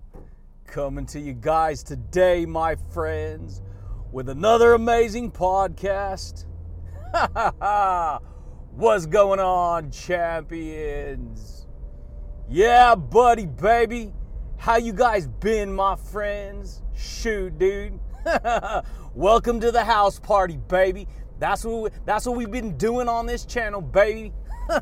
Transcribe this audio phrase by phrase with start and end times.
[0.66, 3.62] coming to you guys today, my friends,
[4.12, 6.46] with another amazing podcast.
[8.76, 11.68] What's going on, champions?
[12.50, 14.14] Yeah, buddy, baby.
[14.58, 16.82] How you guys been, my friends?
[16.96, 18.00] Shoot, dude.
[19.16, 21.08] Welcome to the house party, baby.
[21.38, 24.34] That's what we, that's what we've been doing on this channel, baby.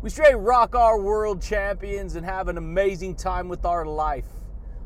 [0.00, 4.24] we straight rock our world champions and have an amazing time with our life.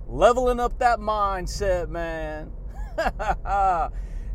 [0.08, 2.50] Leveling up that mindset, man.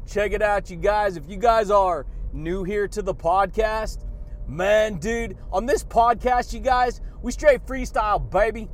[0.08, 1.18] Check it out, you guys.
[1.18, 4.06] If you guys are new here to the podcast,
[4.48, 8.70] man, dude, on this podcast, you guys, we straight freestyle, baby.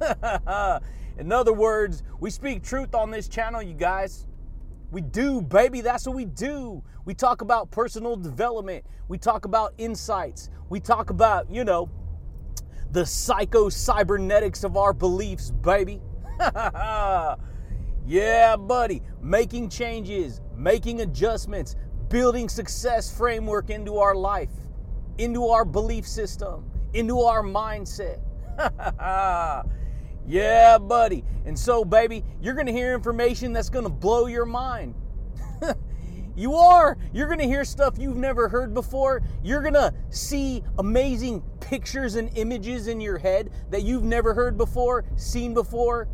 [1.18, 4.26] In other words, we speak truth on this channel, you guys.
[4.90, 5.80] We do, baby.
[5.80, 6.82] That's what we do.
[7.04, 8.84] We talk about personal development.
[9.08, 10.50] We talk about insights.
[10.68, 11.90] We talk about, you know,
[12.90, 16.00] the psycho cybernetics of our beliefs, baby.
[18.06, 19.02] yeah, buddy.
[19.20, 21.76] Making changes, making adjustments,
[22.08, 24.50] building success framework into our life,
[25.18, 28.20] into our belief system, into our mindset.
[30.26, 31.24] Yeah, buddy.
[31.44, 34.94] And so, baby, you're going to hear information that's going to blow your mind.
[36.36, 36.96] you are.
[37.12, 39.22] You're going to hear stuff you've never heard before.
[39.42, 44.56] You're going to see amazing pictures and images in your head that you've never heard
[44.56, 46.08] before, seen before.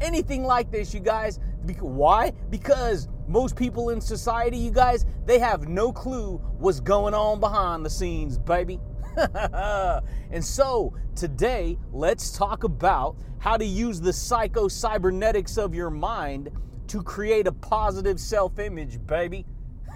[0.00, 1.38] Anything like this, you guys.
[1.80, 2.32] Why?
[2.50, 7.84] Because most people in society, you guys, they have no clue what's going on behind
[7.84, 8.78] the scenes, baby.
[10.30, 16.50] and so today, let's talk about how to use the psycho cybernetics of your mind
[16.88, 19.46] to create a positive self image, baby.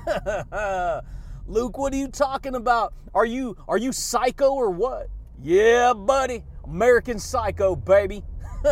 [1.47, 2.95] Luke, what are you talking about?
[3.15, 5.09] Are you are you psycho or what?
[5.43, 6.43] Yeah, buddy.
[6.65, 8.23] American psycho, baby.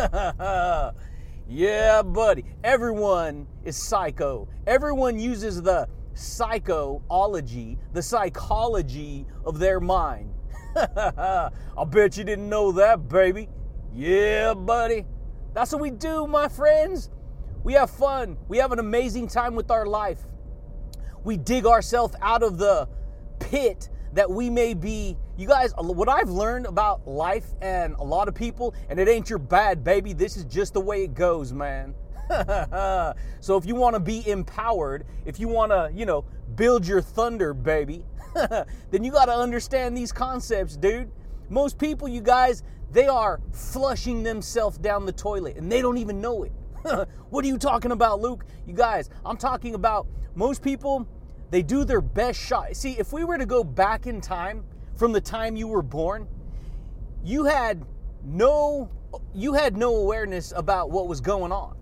[1.47, 2.45] yeah, buddy.
[2.63, 4.47] Everyone is psycho.
[4.65, 10.33] Everyone uses the psychology, the psychology of their mind.
[11.77, 13.49] I bet you didn't know that, baby.
[13.93, 15.05] Yeah, buddy.
[15.53, 17.09] That's what we do, my friends.
[17.63, 18.37] We have fun.
[18.47, 20.19] We have an amazing time with our life.
[21.23, 22.87] We dig ourselves out of the
[23.39, 25.17] pit that we may be.
[25.37, 29.29] You guys, what I've learned about life and a lot of people, and it ain't
[29.29, 30.13] your bad, baby.
[30.13, 31.93] This is just the way it goes, man.
[33.41, 36.23] so if you want to be empowered, if you want to, you know,
[36.55, 38.05] build your thunder, baby,
[38.91, 41.11] then you got to understand these concepts, dude.
[41.49, 46.21] Most people, you guys, they are flushing themselves down the toilet and they don't even
[46.21, 46.51] know it.
[47.29, 48.45] what are you talking about, Luke?
[48.65, 51.07] You guys, I'm talking about most people,
[51.51, 52.75] they do their best shot.
[52.75, 54.63] See, if we were to go back in time
[54.95, 56.27] from the time you were born,
[57.23, 57.83] you had
[58.23, 58.89] no
[59.33, 61.75] you had no awareness about what was going on.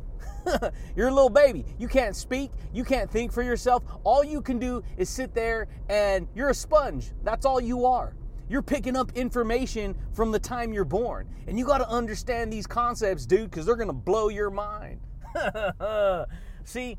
[0.96, 1.66] You're a little baby.
[1.78, 2.52] You can't speak.
[2.74, 3.84] You can't think for yourself.
[4.04, 7.12] All you can do is sit there and you're a sponge.
[7.24, 8.14] That's all you are.
[8.50, 11.28] You're picking up information from the time you're born.
[11.48, 15.02] And you got to understand these concepts, dude, because they're going to blow your mind.
[16.64, 16.98] See,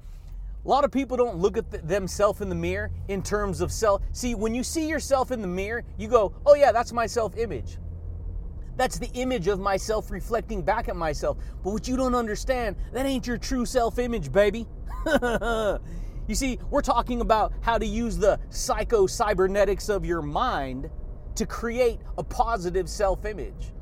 [0.64, 3.72] a lot of people don't look at th- themselves in the mirror in terms of
[3.72, 4.02] self.
[4.12, 7.36] See, when you see yourself in the mirror, you go, oh, yeah, that's my self
[7.38, 7.78] image.
[8.78, 11.36] That's the image of myself reflecting back at myself.
[11.64, 14.68] But what you don't understand, that ain't your true self image, baby.
[16.28, 20.88] you see, we're talking about how to use the psycho cybernetics of your mind
[21.34, 23.72] to create a positive self image.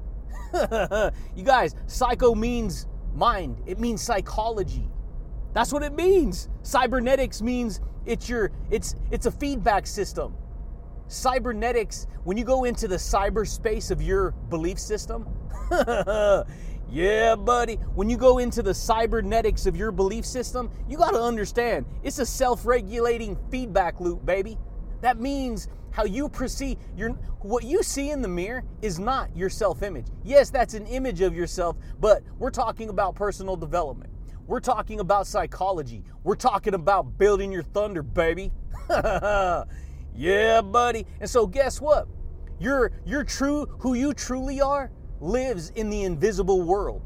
[1.36, 4.88] you guys, psycho means mind, it means psychology.
[5.52, 6.48] That's what it means.
[6.62, 10.34] Cybernetics means it's your it's it's a feedback system
[11.08, 15.26] cybernetics, when you go into the cyberspace of your belief system,
[16.90, 21.22] yeah, buddy, when you go into the cybernetics of your belief system, you got to
[21.22, 24.58] understand it's a self regulating feedback loop, baby.
[25.00, 27.10] That means how you perceive your
[27.40, 30.06] what you see in the mirror is not your self-image.
[30.24, 34.12] Yes, that's an image of yourself, but we're talking about personal development.
[34.46, 36.04] We're talking about psychology.
[36.22, 38.52] We're talking about building your thunder, baby.
[40.16, 41.06] Yeah, buddy.
[41.20, 42.08] And so guess what?
[42.58, 44.90] Your your true who you truly are
[45.20, 47.02] lives in the invisible world.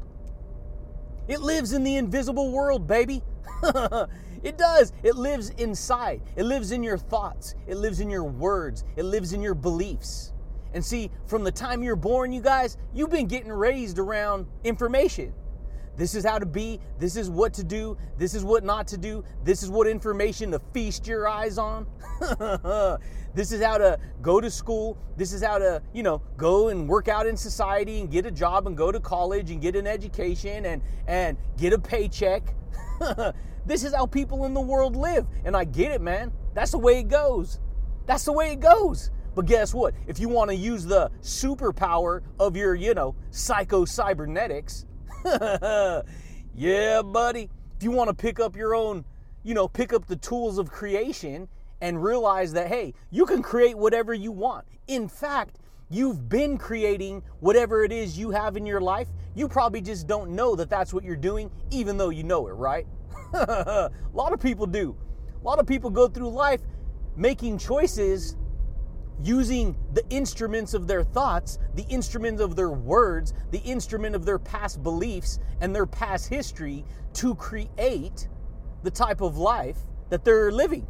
[1.27, 3.21] It lives in the invisible world, baby.
[4.43, 4.93] it does.
[5.03, 6.21] It lives inside.
[6.35, 7.55] It lives in your thoughts.
[7.67, 8.83] It lives in your words.
[8.95, 10.33] It lives in your beliefs.
[10.73, 15.33] And see, from the time you're born, you guys, you've been getting raised around information.
[15.97, 18.97] This is how to be, this is what to do, this is what not to
[18.97, 21.85] do, this is what information to feast your eyes on.
[23.35, 26.87] this is how to go to school, this is how to, you know, go and
[26.87, 29.85] work out in society and get a job and go to college and get an
[29.85, 32.55] education and and get a paycheck.
[33.65, 35.27] this is how people in the world live.
[35.45, 36.31] And I get it, man.
[36.53, 37.59] That's the way it goes.
[38.05, 39.11] That's the way it goes.
[39.35, 39.93] But guess what?
[40.07, 44.85] If you want to use the superpower of your, you know, psycho cybernetics,
[46.55, 47.49] yeah, buddy.
[47.77, 49.05] If you want to pick up your own,
[49.43, 51.47] you know, pick up the tools of creation
[51.81, 54.65] and realize that, hey, you can create whatever you want.
[54.87, 55.57] In fact,
[55.89, 59.07] you've been creating whatever it is you have in your life.
[59.35, 62.53] You probably just don't know that that's what you're doing, even though you know it,
[62.53, 62.85] right?
[63.33, 64.95] a lot of people do.
[65.39, 66.61] A lot of people go through life
[67.15, 68.37] making choices
[69.23, 74.39] using the instruments of their thoughts, the instruments of their words, the instrument of their
[74.39, 78.27] past beliefs and their past history to create
[78.83, 79.77] the type of life
[80.09, 80.87] that they're living,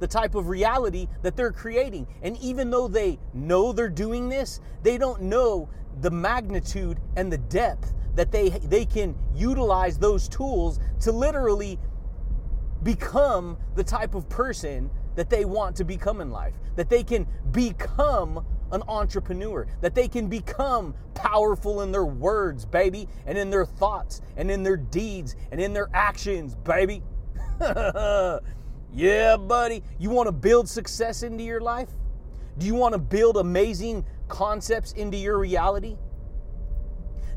[0.00, 2.06] the type of reality that they're creating.
[2.22, 5.68] And even though they know they're doing this, they don't know
[6.00, 11.78] the magnitude and the depth that they they can utilize those tools to literally
[12.82, 17.26] become the type of person that they want to become in life, that they can
[17.50, 23.66] become an entrepreneur, that they can become powerful in their words, baby, and in their
[23.66, 27.02] thoughts, and in their deeds, and in their actions, baby.
[27.60, 29.82] yeah, buddy.
[29.98, 31.90] You want to build success into your life?
[32.58, 35.96] Do you want to build amazing concepts into your reality?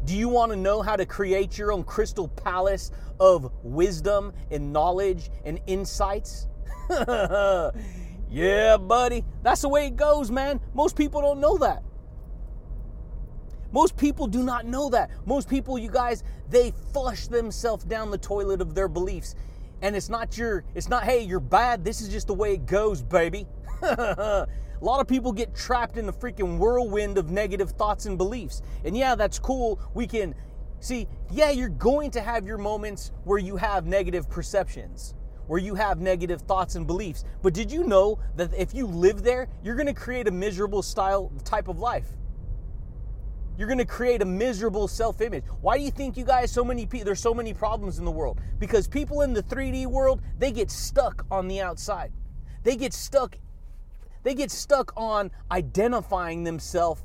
[0.05, 4.71] Do you want to know how to create your own crystal palace of wisdom and
[4.71, 6.47] knowledge and insights?
[8.29, 9.23] yeah, buddy.
[9.43, 10.59] That's the way it goes, man.
[10.73, 11.83] Most people don't know that.
[13.71, 15.09] Most people do not know that.
[15.25, 19.35] Most people, you guys, they flush themselves down the toilet of their beliefs.
[19.81, 21.83] And it's not your, it's not, hey, you're bad.
[21.83, 23.45] This is just the way it goes, baby.
[23.81, 24.47] A
[24.81, 28.61] lot of people get trapped in the freaking whirlwind of negative thoughts and beliefs.
[28.83, 29.79] And yeah, that's cool.
[29.93, 30.35] We can
[30.79, 35.15] see, yeah, you're going to have your moments where you have negative perceptions
[35.47, 37.23] where you have negative thoughts and beliefs.
[37.41, 40.81] But did you know that if you live there, you're going to create a miserable
[40.81, 42.07] style type of life?
[43.57, 45.45] You're going to create a miserable self-image.
[45.61, 48.11] Why do you think you guys so many people there's so many problems in the
[48.11, 48.39] world?
[48.59, 52.11] Because people in the 3D world, they get stuck on the outside.
[52.63, 53.37] They get stuck
[54.25, 57.03] they get stuck on identifying themselves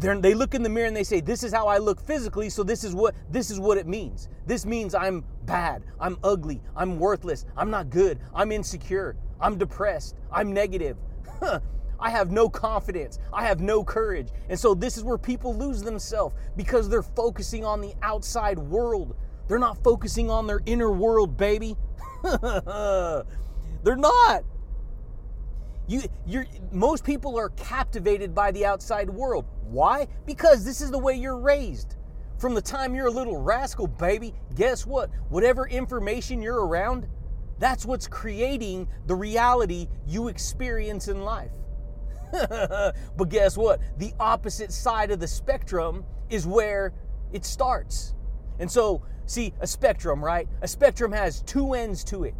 [0.00, 2.50] they're, they look in the mirror and they say, "This is how I look physically,
[2.50, 4.28] so this is what this is what it means.
[4.46, 10.16] This means I'm bad, I'm ugly, I'm worthless, I'm not good, I'm insecure, I'm depressed,
[10.32, 10.96] I'm negative."
[12.00, 13.18] I have no confidence.
[13.32, 14.28] I have no courage.
[14.48, 19.14] And so this is where people lose themselves because they're focusing on the outside world.
[19.48, 21.76] They're not focusing on their inner world, baby.
[22.22, 23.24] they're
[23.84, 24.44] not.
[25.90, 29.44] You, you're, most people are captivated by the outside world.
[29.64, 30.06] Why?
[30.24, 31.96] Because this is the way you're raised.
[32.38, 35.10] From the time you're a little rascal, baby, guess what?
[35.30, 37.08] Whatever information you're around,
[37.58, 41.50] that's what's creating the reality you experience in life.
[42.30, 43.80] but guess what?
[43.98, 46.92] The opposite side of the spectrum is where
[47.32, 48.14] it starts.
[48.60, 50.48] And so, see, a spectrum, right?
[50.62, 52.34] A spectrum has two ends to it.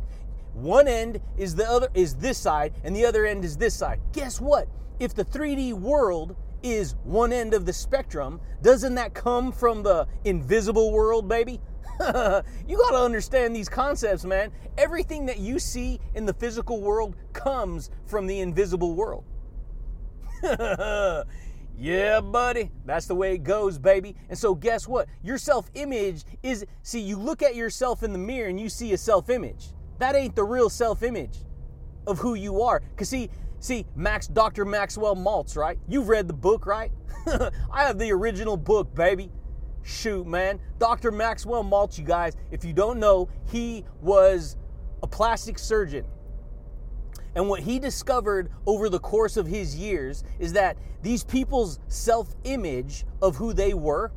[0.54, 4.00] One end is the other is this side and the other end is this side.
[4.12, 4.69] Guess what?
[4.99, 10.07] If the 3D world is one end of the spectrum, doesn't that come from the
[10.25, 11.61] invisible world, baby?
[12.00, 14.50] you got to understand these concepts, man.
[14.78, 19.25] Everything that you see in the physical world comes from the invisible world.
[21.78, 22.71] yeah, buddy.
[22.87, 24.16] That's the way it goes, baby.
[24.30, 25.09] And so, guess what?
[25.23, 28.92] Your self image is see, you look at yourself in the mirror and you see
[28.95, 29.69] a self image.
[30.00, 31.37] That ain't the real self image
[32.07, 32.80] of who you are.
[32.80, 33.28] Because, see,
[33.61, 34.64] see, Max, Dr.
[34.64, 35.78] Maxwell Maltz, right?
[35.88, 36.90] You've read the book, right?
[37.26, 39.30] I have the original book, baby.
[39.83, 40.59] Shoot, man.
[40.78, 41.11] Dr.
[41.12, 44.57] Maxwell Maltz, you guys, if you don't know, he was
[45.02, 46.07] a plastic surgeon.
[47.35, 52.35] And what he discovered over the course of his years is that these people's self
[52.45, 54.12] image of who they were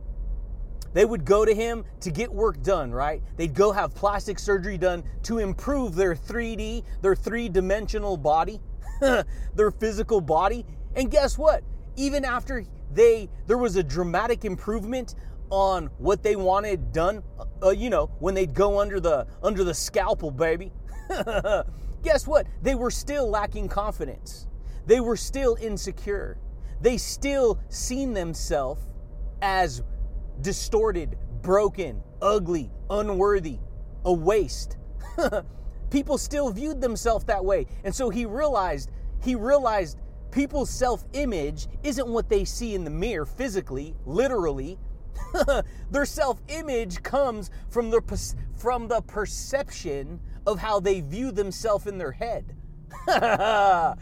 [0.94, 3.22] they would go to him to get work done, right?
[3.36, 8.60] They'd go have plastic surgery done to improve their 3D, their three dimensional body,
[9.56, 10.66] their physical body.
[10.96, 11.64] And guess what?
[11.96, 15.16] Even after they, there was a dramatic improvement
[15.50, 17.24] on what they wanted done,
[17.64, 20.72] uh, you know, when they'd go under the under the scalpel, baby.
[22.02, 22.48] guess what?
[22.62, 24.48] They were still lacking confidence.
[24.86, 26.38] They were still insecure.
[26.82, 28.82] They still seen themselves
[29.42, 29.84] as
[30.42, 33.60] distorted, broken, ugly, unworthy,
[34.06, 34.78] a waste.
[35.90, 37.68] people still viewed themselves that way.
[37.84, 40.00] And so he realized, he realized
[40.32, 44.80] people's self-image isn't what they see in the mirror physically, literally.
[45.92, 48.02] Their self-image comes from the
[48.56, 52.56] from the perception of how they view themselves in their head.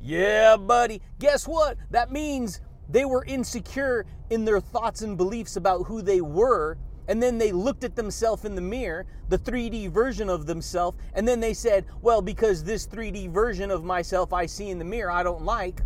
[0.00, 1.02] yeah, buddy.
[1.18, 1.76] Guess what?
[1.90, 7.22] That means they were insecure in their thoughts and beliefs about who they were and
[7.22, 11.40] then they looked at themselves in the mirror, the 3D version of themselves, and then
[11.40, 15.22] they said, Well, because this 3D version of myself I see in the mirror I
[15.22, 15.82] don't like,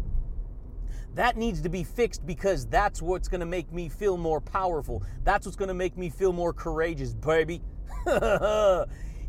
[1.14, 5.02] that needs to be fixed because that's what's going to make me feel more powerful.
[5.24, 7.62] That's what's going to make me feel more courageous, baby.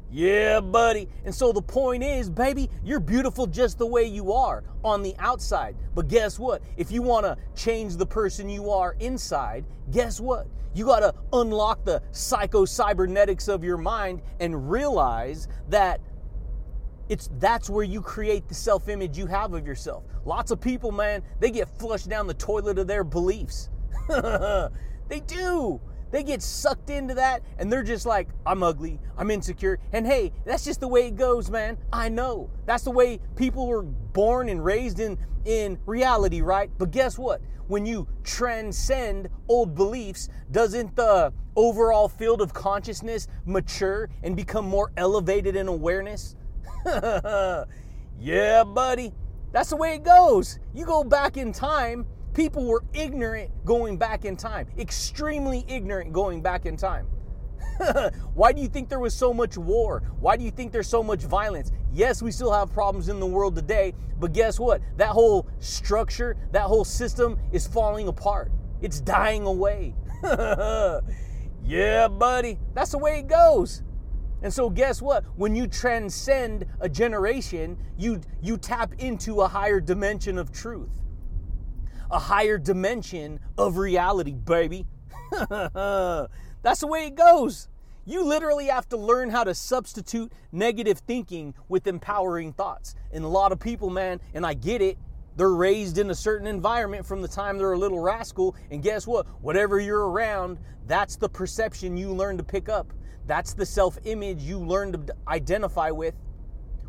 [0.10, 1.10] yeah, buddy.
[1.26, 5.16] And so the point is, baby, you're beautiful just the way you are on the
[5.20, 5.76] outside.
[5.96, 6.62] But guess what?
[6.78, 10.48] If you want to change the person you are inside, guess what?
[10.74, 16.00] You got to unlock the psycho cybernetics of your mind and realize that
[17.10, 20.04] it's that's where you create the self-image you have of yourself.
[20.26, 23.70] Lots of people, man, they get flushed down the toilet of their beliefs.
[24.10, 25.82] they do.
[26.12, 29.80] They get sucked into that and they're just like, I'm ugly, I'm insecure.
[29.92, 31.78] And hey, that's just the way it goes, man.
[31.92, 32.50] I know.
[32.66, 36.70] That's the way people were born and raised in in reality, right?
[36.78, 37.42] But guess what?
[37.68, 44.92] when you transcend old beliefs, doesn't the overall field of consciousness mature and become more
[44.98, 46.36] elevated in awareness?
[46.86, 49.14] yeah, buddy.
[49.52, 50.60] That's the way it goes.
[50.74, 52.06] You go back in time,
[52.38, 57.08] people were ignorant going back in time, extremely ignorant going back in time.
[58.36, 60.04] Why do you think there was so much war?
[60.20, 61.72] Why do you think there's so much violence?
[61.92, 64.82] Yes, we still have problems in the world today, but guess what?
[64.98, 68.52] That whole structure, that whole system is falling apart.
[68.82, 69.96] It's dying away.
[71.64, 72.60] yeah, buddy.
[72.76, 73.82] That's the way it goes.
[74.44, 75.26] And so guess what?
[75.38, 80.92] When you transcend a generation, you you tap into a higher dimension of truth.
[82.12, 84.86] A higher dimension of reality, baby.
[85.50, 87.68] That's the way it goes.
[88.06, 92.96] You literally have to learn how to substitute negative thinking with empowering thoughts.
[93.12, 94.98] And a lot of people, man, and I get it,
[95.36, 98.56] they're raised in a certain environment from the time they're a little rascal.
[98.72, 99.28] And guess what?
[99.42, 102.94] Whatever you're around, that's the perception you learn to pick up.
[103.28, 106.16] That's the self image you learn to identify with.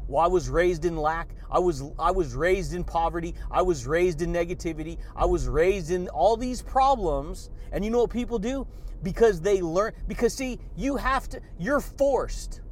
[0.08, 1.34] Well, I was raised in lack.
[1.50, 3.34] I was I was raised in poverty.
[3.50, 4.96] I was raised in negativity.
[5.14, 7.50] I was raised in all these problems.
[7.72, 8.66] And you know what people do?
[9.02, 12.62] Because they learn because see, you have to you're forced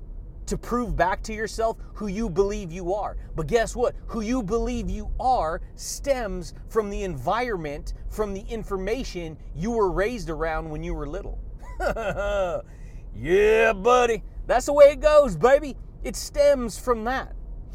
[0.47, 3.17] to prove back to yourself who you believe you are.
[3.35, 3.95] But guess what?
[4.07, 10.31] Who you believe you are stems from the environment, from the information you were raised
[10.31, 11.39] around when you were little.
[13.15, 14.23] yeah, buddy.
[14.47, 15.77] That's the way it goes, baby.
[16.07, 17.35] It stems from that.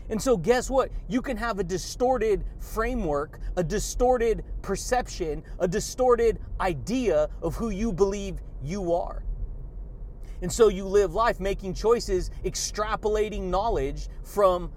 [0.09, 0.89] And so, guess what?
[1.09, 7.91] You can have a distorted framework, a distorted perception, a distorted idea of who you
[7.91, 9.25] believe you are.
[10.41, 14.71] And so you live life making choices, extrapolating knowledge from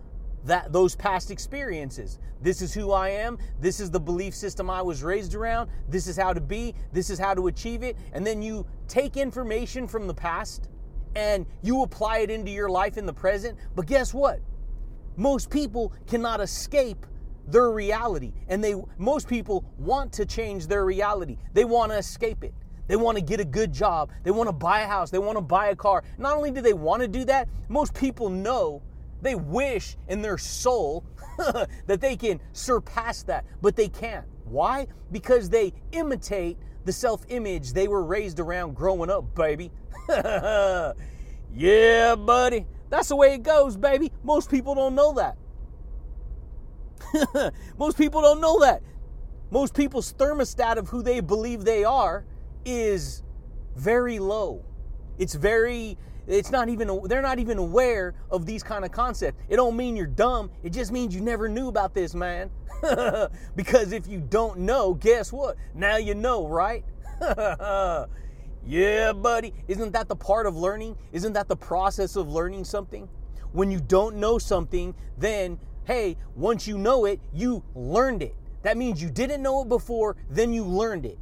[0.44, 2.18] that those past experiences.
[2.42, 3.38] This is who I am.
[3.60, 5.70] This is the belief system I was raised around.
[5.88, 6.74] This is how to be.
[6.92, 7.96] This is how to achieve it.
[8.12, 10.68] And then you take information from the past
[11.14, 13.58] and you apply it into your life in the present.
[13.74, 14.40] But guess what?
[15.16, 17.06] Most people cannot escape
[17.46, 21.36] their reality and they most people want to change their reality.
[21.52, 22.54] They want to escape it.
[22.86, 24.10] They want to get a good job.
[24.22, 25.10] They want to buy a house.
[25.10, 26.04] They want to buy a car.
[26.18, 28.82] Not only do they want to do that, most people know
[29.22, 31.04] they wish in their soul
[31.86, 34.26] that they can surpass that, but they can't.
[34.44, 34.86] Why?
[35.10, 39.70] Because they imitate the self image they were raised around growing up, baby.
[41.54, 42.66] yeah, buddy.
[42.90, 44.12] That's the way it goes, baby.
[44.22, 45.36] Most people don't know that.
[47.78, 48.82] Most people don't know that.
[49.50, 52.24] Most people's thermostat of who they believe they are
[52.64, 53.22] is
[53.76, 54.64] very low.
[55.18, 59.42] It's very it's not even they're not even aware of these kind of concepts.
[59.48, 60.50] It don't mean you're dumb.
[60.62, 62.50] It just means you never knew about this, man.
[63.56, 65.56] because if you don't know, guess what?
[65.74, 66.84] Now you know, right?
[68.66, 69.54] yeah, buddy.
[69.68, 70.96] Isn't that the part of learning?
[71.12, 73.08] Isn't that the process of learning something?
[73.52, 78.34] When you don't know something, then hey, once you know it, you learned it.
[78.62, 81.18] That means you didn't know it before, then you learned it.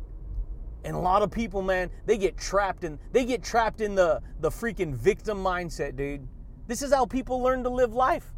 [0.85, 4.23] And a lot of people, man, they get trapped in they get trapped in the
[4.41, 6.27] the freaking victim mindset, dude.
[6.69, 8.33] This is how people learn to live life.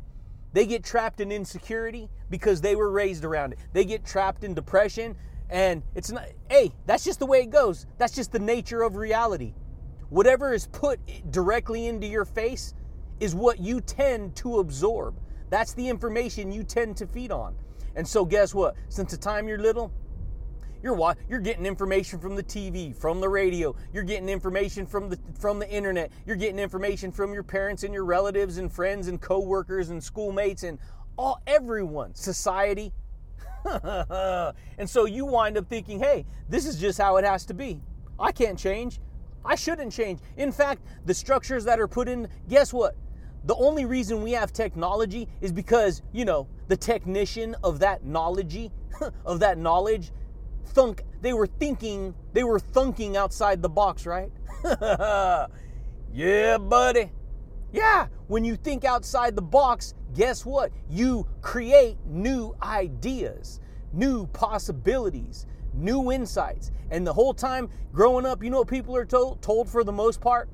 [0.53, 3.59] They get trapped in insecurity because they were raised around it.
[3.73, 5.17] They get trapped in depression
[5.51, 7.87] and it's not hey, that's just the way it goes.
[7.99, 9.55] That's just the nature of reality.
[10.11, 11.01] whatever is put
[11.33, 12.75] directly into your face
[13.21, 15.19] is what you tend to absorb.
[15.51, 17.57] That's the information you tend to feed on.
[17.97, 18.77] And so, guess what?
[18.89, 19.93] Since the time you're little,
[20.85, 23.75] you're you're getting information from the TV, from the radio.
[23.95, 26.13] You're getting information from the from the internet.
[26.27, 30.63] You're getting information from your parents and your relatives and friends and coworkers and schoolmates
[30.63, 30.79] and
[31.17, 32.93] all everyone, society.
[33.65, 37.81] and so you wind up thinking, "Hey, this is just how it has to be.
[38.21, 39.01] I can't change.
[39.43, 40.21] I shouldn't change.
[40.37, 42.95] In fact, the structures that are put in, guess what?
[43.45, 48.71] The only reason we have technology is because, you know, the technician of that knowledge,
[49.27, 50.13] of that knowledge
[50.65, 54.31] thunk they were thinking they were thunking outside the box right?
[56.13, 57.11] Yeah buddy.
[57.73, 60.71] Yeah when you think outside the box guess what?
[60.89, 63.61] You create new ideas
[63.93, 66.71] new possibilities new insights.
[66.91, 69.93] And the whole time growing up you know what people are told, told for the
[69.93, 70.49] most part?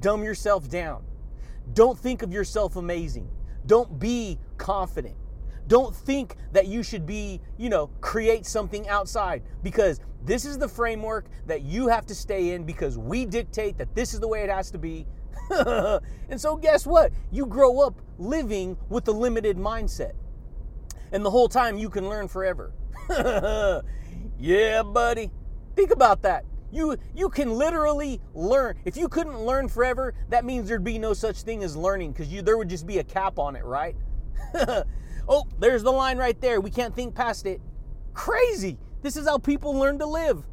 [0.00, 1.02] Dumb yourself down.
[1.72, 3.28] Don't think of yourself amazing.
[3.66, 5.16] Don't be confident
[5.68, 10.68] don't think that you should be, you know, create something outside because this is the
[10.68, 14.42] framework that you have to stay in because we dictate that this is the way
[14.42, 15.06] it has to be.
[15.50, 17.12] and so, guess what?
[17.30, 20.12] You grow up living with a limited mindset.
[21.12, 22.72] And the whole time you can learn forever.
[24.38, 25.30] yeah, buddy.
[25.76, 26.44] Think about that.
[26.72, 28.76] You you can literally learn.
[28.84, 32.28] If you couldn't learn forever, that means there'd be no such thing as learning because
[32.42, 33.94] there would just be a cap on it, right?
[35.28, 36.60] Oh, there's the line right there.
[36.60, 37.60] We can't think past it.
[38.14, 38.78] Crazy.
[39.02, 40.44] This is how people learn to live.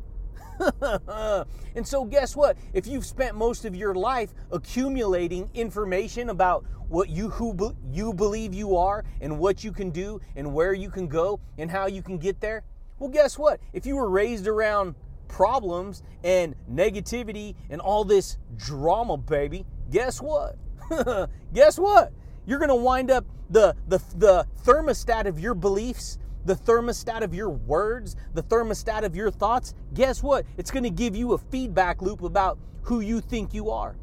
[1.76, 2.58] and so, guess what?
[2.74, 8.14] If you've spent most of your life accumulating information about what you who be, you
[8.14, 11.88] believe you are and what you can do and where you can go and how
[11.88, 12.64] you can get there,
[13.00, 13.60] well, guess what?
[13.74, 14.96] If you were raised around
[15.28, 20.58] problems and negativity and all this drama, baby, guess what?
[21.54, 22.12] guess what?
[22.46, 27.34] You're going to wind up the, the, the thermostat of your beliefs, the thermostat of
[27.34, 29.74] your words, the thermostat of your thoughts.
[29.94, 30.46] Guess what?
[30.58, 33.96] It's going to give you a feedback loop about who you think you are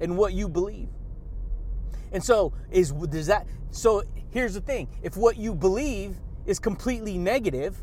[0.00, 0.88] and what you believe.
[2.12, 4.88] And so is does that so here's the thing.
[5.02, 7.82] If what you believe is completely negative,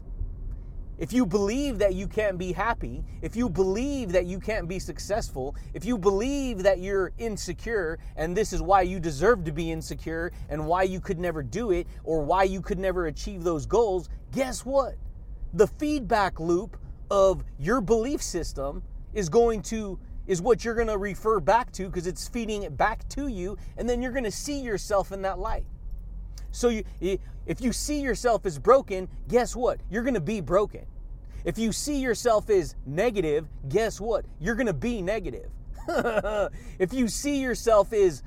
[0.99, 4.79] if you believe that you can't be happy, if you believe that you can't be
[4.79, 9.71] successful, if you believe that you're insecure and this is why you deserve to be
[9.71, 13.65] insecure and why you could never do it or why you could never achieve those
[13.65, 14.95] goals, guess what?
[15.53, 16.77] The feedback loop
[17.09, 18.83] of your belief system
[19.13, 22.77] is going to is what you're going to refer back to because it's feeding it
[22.77, 25.65] back to you and then you're going to see yourself in that light.
[26.51, 26.83] So you,
[27.45, 29.79] if you see yourself as broken, guess what?
[29.89, 30.85] You're going to be broken.
[31.45, 34.25] If you see yourself as negative, guess what?
[34.39, 35.49] You're going to be negative.
[36.79, 38.23] if you see yourself as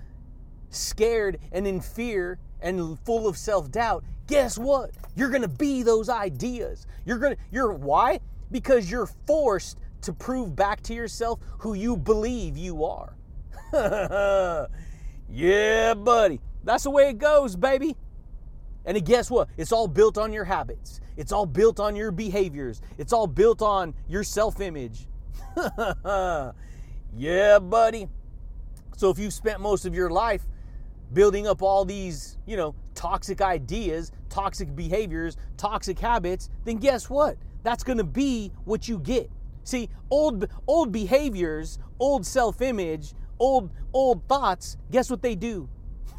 [0.70, 4.90] scared and in fear and full of self-doubt, guess what?
[5.14, 6.87] You're going to be those ideas.
[7.04, 8.20] You're going to you're why?
[8.50, 13.16] Because you're forced to prove back to yourself who you believe you are.
[15.28, 16.40] yeah, buddy.
[16.64, 17.96] That's the way it goes, baby.
[18.84, 19.48] And guess what?
[19.56, 21.00] It's all built on your habits.
[21.16, 22.82] It's all built on your behaviors.
[22.98, 25.06] It's all built on your self image.
[27.16, 28.08] yeah, buddy.
[28.96, 30.42] So if you've spent most of your life
[31.12, 37.36] building up all these, you know, toxic ideas, toxic behaviors, toxic habits, then guess what?
[37.62, 39.30] That's going to be what you get.
[39.64, 45.68] See, old old behaviors, old self-image, old old thoughts, guess what they do?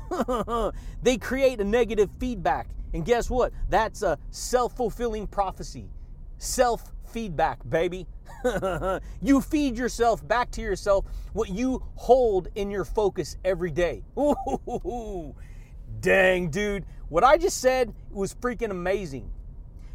[1.04, 2.70] they create a negative feedback.
[2.94, 3.52] And guess what?
[3.70, 5.90] That's a self fulfilling prophecy.
[6.38, 8.08] Self feedback, baby.
[9.22, 14.04] you feed yourself back to yourself what you hold in your focus every day.
[14.18, 15.36] Ooh,
[16.02, 16.86] dang, dude.
[17.10, 19.30] What I just said was freaking amazing.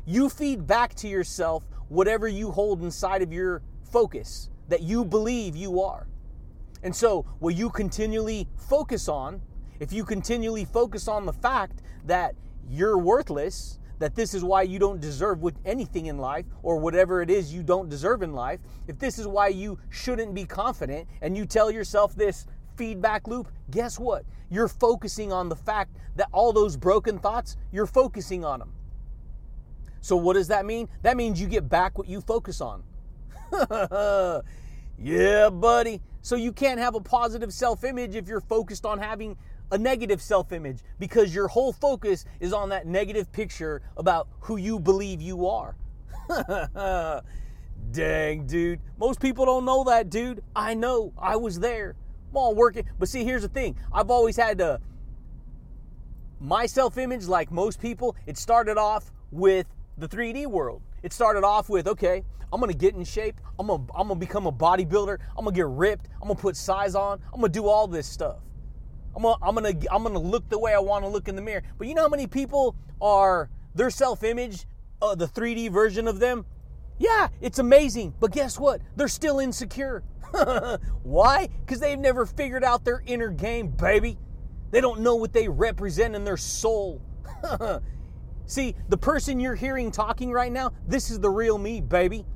[0.06, 5.56] You feed back to yourself whatever you hold inside of your focus that you believe
[5.56, 6.06] you are.
[6.82, 9.42] And so, what you continually focus on
[9.80, 12.34] if you continually focus on the fact that
[12.68, 17.30] you're worthless, that this is why you don't deserve anything in life or whatever it
[17.30, 21.36] is you don't deserve in life, if this is why you shouldn't be confident and
[21.36, 24.24] you tell yourself this feedback loop, guess what?
[24.50, 28.72] You're focusing on the fact that all those broken thoughts, you're focusing on them.
[30.00, 30.88] So, what does that mean?
[31.02, 32.82] That means you get back what you focus on.
[34.98, 36.00] yeah, buddy.
[36.22, 39.36] So, you can't have a positive self image if you're focused on having
[39.70, 44.56] a negative self image because your whole focus is on that negative picture about who
[44.56, 45.76] you believe you are.
[47.92, 48.80] Dang, dude.
[48.98, 50.42] Most people don't know that, dude.
[50.54, 51.12] I know.
[51.18, 51.96] I was there.
[52.30, 52.84] I'm all working.
[52.98, 54.80] But see, here's the thing I've always had to.
[56.40, 60.82] My self image, like most people, it started off with the 3D world.
[61.02, 63.40] It started off with, okay, I'm gonna get in shape.
[63.58, 65.18] I'm gonna, I'm gonna become a bodybuilder.
[65.36, 66.08] I'm gonna get ripped.
[66.20, 67.20] I'm gonna put size on.
[67.32, 68.38] I'm gonna do all this stuff.
[69.16, 71.42] I'm gonna, I'm gonna, I'm gonna look the way I want to look in the
[71.42, 71.62] mirror.
[71.76, 74.66] But you know how many people are their self-image,
[75.02, 76.46] uh, the 3D version of them?
[76.98, 78.14] Yeah, it's amazing.
[78.20, 78.80] But guess what?
[78.96, 80.02] They're still insecure.
[81.02, 81.48] Why?
[81.60, 84.18] Because they've never figured out their inner game, baby.
[84.70, 87.00] They don't know what they represent in their soul.
[88.46, 92.26] See, the person you're hearing talking right now, this is the real me, baby.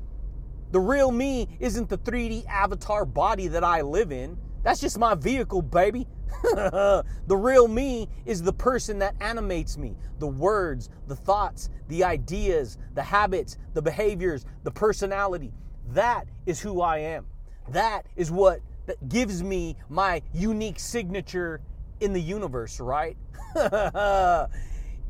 [0.70, 4.38] The real me isn't the 3D avatar body that I live in.
[4.62, 6.06] That's just my vehicle, baby.
[7.26, 9.96] the real me is the person that animates me.
[10.18, 15.52] The words, the thoughts, the ideas, the habits, the behaviors, the personality.
[15.90, 17.26] That is who I am.
[17.68, 21.60] That is what that gives me my unique signature
[22.00, 23.16] in the universe, right?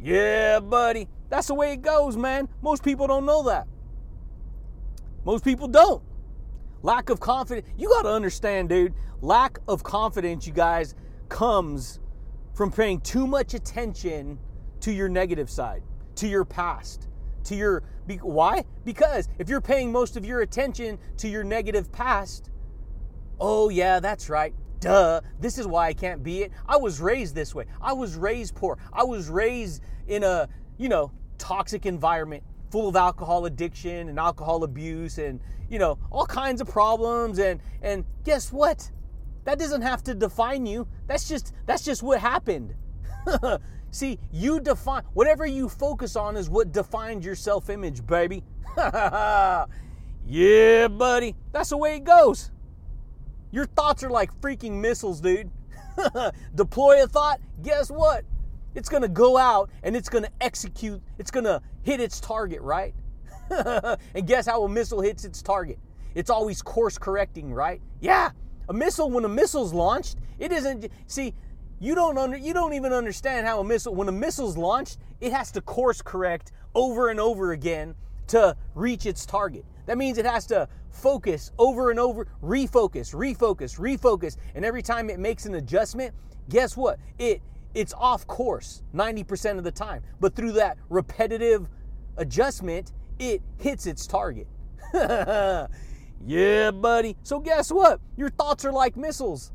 [0.02, 1.08] Yeah, buddy.
[1.28, 2.48] That's the way it goes, man.
[2.60, 3.68] Most people don't know that.
[5.24, 6.02] Most people don't.
[6.82, 7.68] Lack of confidence.
[7.78, 8.94] You got to understand, dude.
[9.20, 10.96] Lack of confidence, you guys,
[11.32, 11.98] comes
[12.54, 14.38] from paying too much attention
[14.80, 15.82] to your negative side,
[16.16, 17.08] to your past,
[17.44, 17.82] to your.
[18.20, 18.64] Why?
[18.84, 22.50] Because if you're paying most of your attention to your negative past,
[23.40, 24.54] oh, yeah, that's right.
[24.80, 25.22] Duh.
[25.40, 26.52] This is why I can't be it.
[26.68, 27.64] I was raised this way.
[27.80, 28.78] I was raised poor.
[28.92, 34.64] I was raised in a, you know, toxic environment full of alcohol addiction and alcohol
[34.64, 35.40] abuse and,
[35.70, 38.90] you know, all kinds of problems and and guess what?
[39.44, 40.86] That doesn't have to define you.
[41.06, 42.74] That's just that's just what happened.
[43.90, 48.42] See, you define whatever you focus on is what defines your self-image, baby.
[48.76, 49.66] yeah,
[50.88, 51.34] buddy.
[51.52, 52.50] That's the way it goes.
[53.50, 55.50] Your thoughts are like freaking missiles, dude.
[56.54, 58.24] Deploy a thought, guess what?
[58.74, 62.94] It's gonna go out and it's gonna execute, it's gonna hit its target, right?
[63.50, 65.78] and guess how a missile hits its target?
[66.14, 67.82] It's always course correcting, right?
[68.00, 68.30] Yeah.
[68.72, 71.34] A missile, when a missile's launched, it isn't see,
[71.78, 75.30] you don't under you don't even understand how a missile when a missile's launched, it
[75.30, 77.94] has to course correct over and over again
[78.28, 79.66] to reach its target.
[79.84, 84.38] That means it has to focus over and over, refocus, refocus, refocus.
[84.54, 86.14] And every time it makes an adjustment,
[86.48, 86.98] guess what?
[87.18, 87.42] It
[87.74, 90.02] it's off course 90% of the time.
[90.18, 91.68] But through that repetitive
[92.16, 94.46] adjustment, it hits its target.
[96.24, 97.16] yeah, buddy.
[97.22, 98.00] So guess what?
[98.16, 99.52] Your thoughts are like missiles.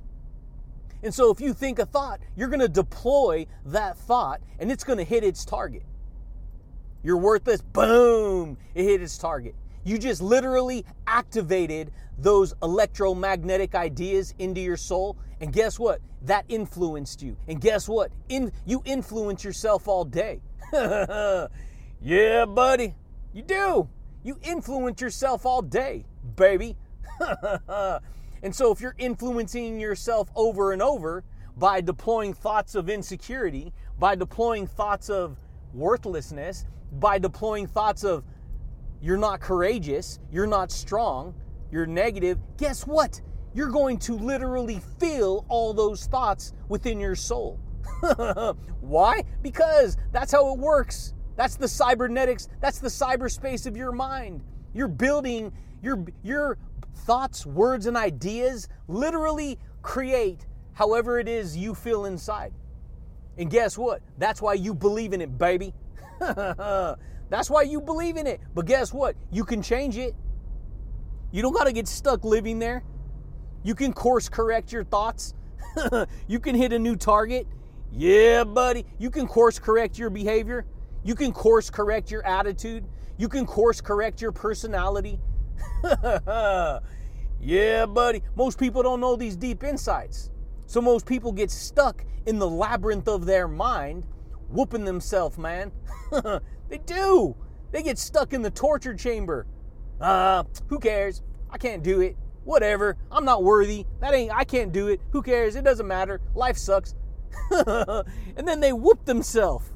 [1.04, 4.84] And so if you think a thought, you're going to deploy that thought and it's
[4.84, 5.84] going to hit its target.
[7.04, 7.62] You're worthless.
[7.62, 8.58] Boom.
[8.74, 9.56] It hit its target.
[9.86, 15.18] You just literally activated those electromagnetic ideas into your soul.
[15.40, 16.02] And guess what?
[16.24, 17.38] That influenced you.
[17.48, 18.12] And guess what?
[18.28, 20.42] In, you influence yourself all day.
[22.02, 22.96] yeah, buddy.
[23.34, 23.88] You do.
[24.24, 26.04] You influence yourself all day,
[26.36, 26.76] baby.
[28.44, 31.24] and so if you're influencing yourself over and over
[31.58, 35.38] by deploying thoughts of insecurity, by deploying thoughts of
[35.74, 38.24] worthlessness, by deploying thoughts of
[39.02, 41.34] you're not courageous, you're not strong,
[41.72, 43.22] you're negative, guess what?
[43.54, 47.60] You're going to literally feel all those thoughts within your soul.
[48.82, 49.24] Why?
[49.42, 51.14] Because that's how it works.
[51.36, 54.44] That's the cybernetics, that's the cyberspace of your mind.
[54.74, 56.58] You're building your your
[56.94, 62.54] thoughts, words and ideas literally create however it is you feel inside.
[63.38, 64.02] And guess what?
[64.18, 65.74] That's why you believe in it, baby.
[66.20, 68.42] That's why you believe in it.
[68.56, 69.16] But guess what?
[69.32, 70.16] You can change it.
[71.32, 72.84] You don't got to get stuck living there.
[73.64, 75.34] You can course correct your thoughts.
[76.28, 77.48] you can hit a new target.
[77.92, 78.86] Yeah, buddy.
[78.98, 80.66] You can course correct your behavior.
[81.04, 82.86] You can course correct your attitude.
[83.18, 85.20] You can course correct your personality.
[87.40, 88.22] yeah, buddy.
[88.36, 90.32] Most people don't know these deep insights.
[90.66, 94.06] So most people get stuck in the labyrinth of their mind,
[94.50, 95.72] whooping themselves, man.
[96.70, 97.36] They do.
[97.72, 99.48] They get stuck in the torture chamber.
[100.00, 101.22] Uh, who cares?
[101.50, 102.18] I can't do it.
[102.44, 102.98] Whatever.
[103.12, 103.86] I'm not worthy.
[104.00, 105.02] That ain't, I can't do it.
[105.12, 105.56] Who cares?
[105.56, 106.22] It doesn't matter.
[106.34, 106.96] Life sucks.
[107.52, 109.72] and then they whoop themselves.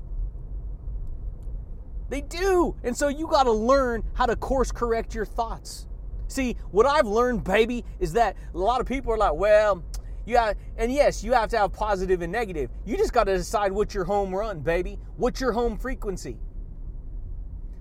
[2.11, 2.75] They do.
[2.83, 5.87] And so you got to learn how to course correct your thoughts.
[6.27, 9.83] See, what I've learned, baby, is that a lot of people are like, well,
[10.27, 12.69] you got, and yes, you have to have positive and negative.
[12.85, 14.99] You just got to decide what's your home run, baby.
[15.17, 16.37] What's your home frequency?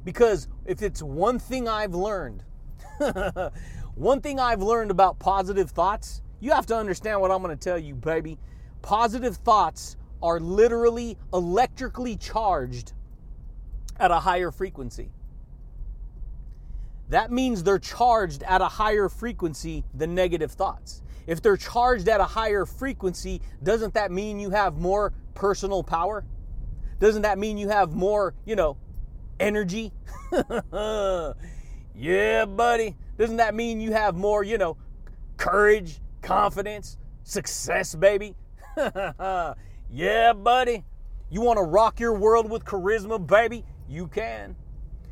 [0.05, 2.45] Because if it's one thing I've learned
[3.95, 7.63] One thing I've learned about positive thoughts, you have to understand what I'm going to
[7.63, 8.39] tell you, baby.
[8.83, 12.93] Positive thoughts are literally electrically charged
[14.01, 15.11] at a higher frequency.
[17.11, 21.03] That means they're charged at a higher frequency than negative thoughts.
[21.27, 26.25] If they're charged at a higher frequency, doesn't that mean you have more personal power?
[26.99, 28.77] Doesn't that mean you have more, you know,
[29.39, 29.93] energy?
[30.73, 32.97] yeah, buddy.
[33.19, 34.77] Doesn't that mean you have more, you know,
[35.37, 38.37] courage, confidence, success, baby?
[39.91, 40.85] yeah, buddy.
[41.29, 43.65] You want to rock your world with charisma, baby?
[43.91, 44.55] You can.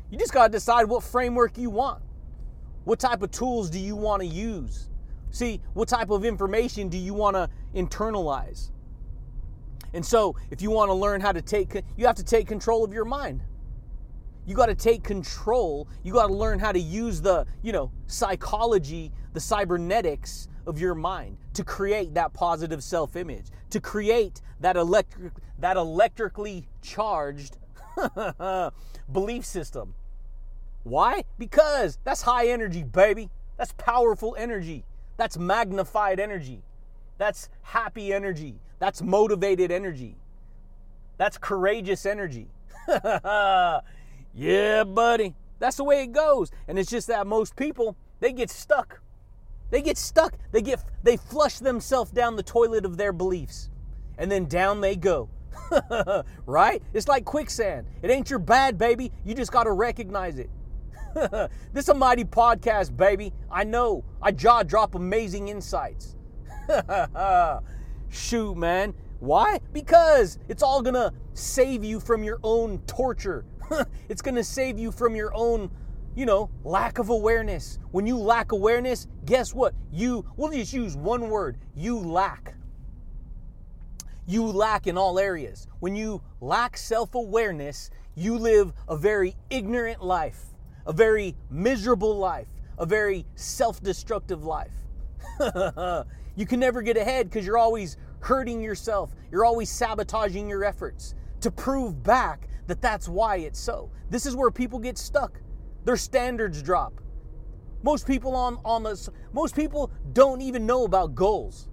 [0.09, 2.01] You just got to decide what framework you want.
[2.85, 4.89] What type of tools do you want to use?
[5.31, 8.71] See, what type of information do you want to internalize?
[9.93, 12.85] And so, if you want to learn how to take, you have to take control
[12.85, 13.41] of your mind.
[14.45, 15.89] You got to take control.
[16.03, 20.95] You got to learn how to use the, you know, psychology, the cybernetics of your
[20.95, 27.57] mind to create that positive self-image, to create that electric that electrically charged
[29.11, 29.95] belief system.
[30.83, 31.23] Why?
[31.37, 33.29] Because that's high energy, baby.
[33.57, 34.85] That's powerful energy.
[35.17, 36.63] That's magnified energy.
[37.17, 38.55] That's happy energy.
[38.79, 40.15] That's motivated energy.
[41.17, 42.47] That's courageous energy.
[44.33, 45.35] yeah, buddy.
[45.59, 46.51] That's the way it goes.
[46.67, 49.01] And it's just that most people, they get stuck.
[49.69, 50.35] They get stuck.
[50.51, 53.69] They get they flush themselves down the toilet of their beliefs.
[54.17, 55.29] And then down they go.
[56.45, 56.81] right?
[56.93, 57.87] It's like quicksand.
[58.01, 59.11] It ain't your bad, baby.
[59.25, 60.49] You just got to recognize it.
[61.73, 63.33] this is a mighty podcast, baby.
[63.51, 64.03] I know.
[64.21, 66.15] I jaw drop amazing insights.
[68.09, 68.93] Shoot, man.
[69.19, 69.59] Why?
[69.73, 73.45] Because it's all gonna save you from your own torture.
[74.07, 75.69] it's gonna save you from your own,
[76.15, 77.79] you know, lack of awareness.
[77.91, 79.73] When you lack awareness, guess what?
[79.91, 82.55] You, we'll just use one word you lack.
[84.29, 85.67] You lack in all areas.
[85.81, 90.49] When you lack self awareness, you live a very ignorant life
[90.89, 92.47] a very miserable life,
[92.79, 94.73] a very self destructive life.
[96.35, 101.13] you can never get ahead because you're always hurting yourself, you're always sabotaging your efforts
[101.41, 103.91] to prove back that that's why it's so.
[104.09, 105.39] This is where people get stuck.
[105.85, 106.99] Their standards drop.
[107.83, 111.69] Most people on on the most people don't even know about goals.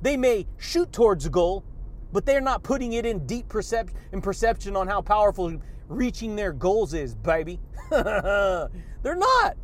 [0.00, 1.64] They may shoot towards a goal,
[2.14, 5.52] but they're not putting it in deep perception in perception on how powerful
[5.88, 7.58] reaching their goals is, baby.
[7.90, 8.70] They're
[9.04, 9.56] not.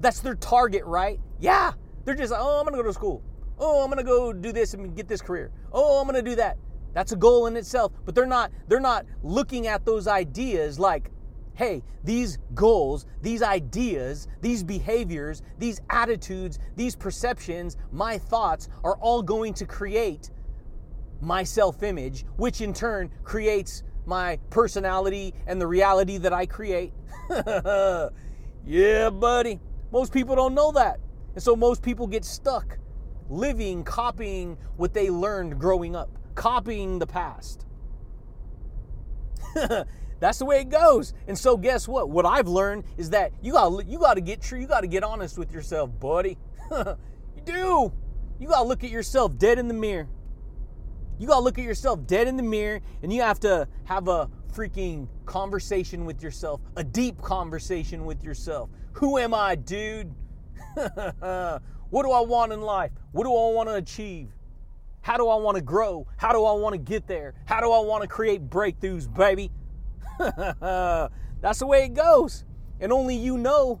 [0.00, 1.20] That's their target, right?
[1.38, 1.72] Yeah.
[2.04, 3.22] They're just, oh, I'm going to go to school.
[3.58, 5.52] Oh, I'm going to go do this and get this career.
[5.72, 6.56] Oh, I'm going to do that.
[6.94, 11.10] That's a goal in itself, but they're not they're not looking at those ideas like
[11.54, 19.22] hey, these goals, these ideas, these behaviors, these attitudes, these perceptions, my thoughts are all
[19.22, 20.30] going to create
[21.22, 26.92] my self image, which in turn creates my personality and the reality that I create.
[28.66, 29.60] yeah, buddy.
[29.92, 30.98] Most people don't know that.
[31.34, 32.78] And so most people get stuck
[33.28, 37.64] living, copying what they learned growing up, copying the past.
[40.20, 41.14] That's the way it goes.
[41.28, 42.10] And so guess what?
[42.10, 44.86] What I've learned is that you got you got to get true, you got to
[44.86, 46.38] get honest with yourself, buddy.
[46.70, 47.92] you do.
[48.38, 50.08] You got to look at yourself dead in the mirror
[51.22, 54.28] you gotta look at yourself dead in the mirror and you have to have a
[54.52, 58.70] freaking conversation with yourself, a deep conversation with yourself.
[58.94, 60.12] Who am I, dude?
[60.74, 62.90] what do I want in life?
[63.12, 64.30] What do I want to achieve?
[65.02, 66.08] How do I want to grow?
[66.16, 67.34] How do I want to get there?
[67.44, 69.52] How do I want to create breakthroughs, baby?
[70.18, 72.44] That's the way it goes.
[72.80, 73.80] And only you know,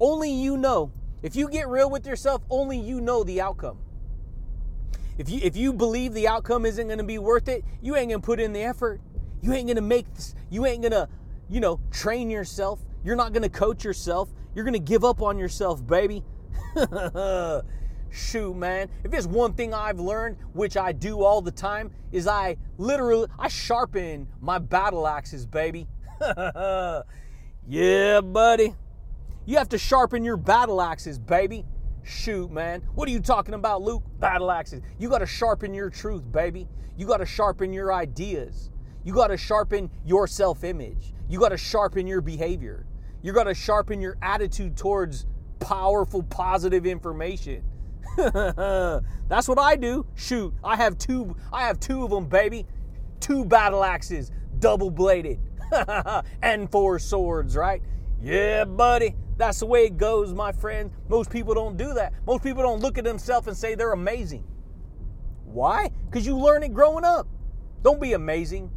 [0.00, 0.90] only you know.
[1.22, 3.78] If you get real with yourself, only you know the outcome.
[5.18, 8.10] If you if you believe the outcome isn't going to be worth it, you ain't
[8.10, 9.00] going to put in the effort.
[9.42, 11.08] You ain't going to make this, you ain't going to,
[11.48, 12.80] you know, train yourself.
[13.04, 14.30] You're not going to coach yourself.
[14.54, 16.22] You're going to give up on yourself, baby.
[18.10, 18.88] Shoot, man.
[19.04, 23.28] If there's one thing I've learned, which I do all the time, is I literally
[23.38, 25.86] I sharpen my battle axes, baby.
[27.68, 28.74] yeah, buddy.
[29.46, 31.64] You have to sharpen your battle axes, baby.
[32.10, 32.82] Shoot, man.
[32.94, 34.02] What are you talking about, Luke?
[34.18, 34.82] Battle axes.
[34.98, 36.66] You got to sharpen your truth, baby.
[36.96, 38.70] You got to sharpen your ideas.
[39.04, 41.14] You got to sharpen your self image.
[41.28, 42.84] You got to sharpen your behavior.
[43.22, 45.26] You got to sharpen your attitude towards
[45.60, 47.62] powerful, positive information.
[48.16, 50.04] That's what I do.
[50.16, 51.36] Shoot, I have two.
[51.52, 52.66] I have two of them, baby.
[53.20, 55.38] Two battle axes, double bladed,
[56.42, 57.56] and four swords.
[57.56, 57.82] Right?
[58.20, 59.14] Yeah, buddy.
[59.40, 60.90] That's the way it goes, my friend.
[61.08, 62.12] Most people don't do that.
[62.26, 64.44] Most people don't look at themselves and say they're amazing.
[65.46, 65.90] Why?
[66.04, 67.26] Because you learn it growing up.
[67.82, 68.70] Don't be amazing.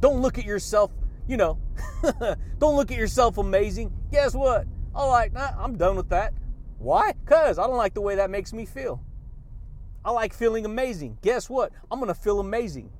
[0.00, 0.90] Don't look at yourself,
[1.28, 1.58] you know,
[2.58, 3.92] don't look at yourself amazing.
[4.10, 4.66] Guess what?
[4.94, 6.32] All right, nah, I'm done with that.
[6.78, 7.12] Why?
[7.12, 9.04] Because I don't like the way that makes me feel.
[10.02, 11.18] I like feeling amazing.
[11.20, 11.72] Guess what?
[11.90, 12.90] I'm gonna feel amazing.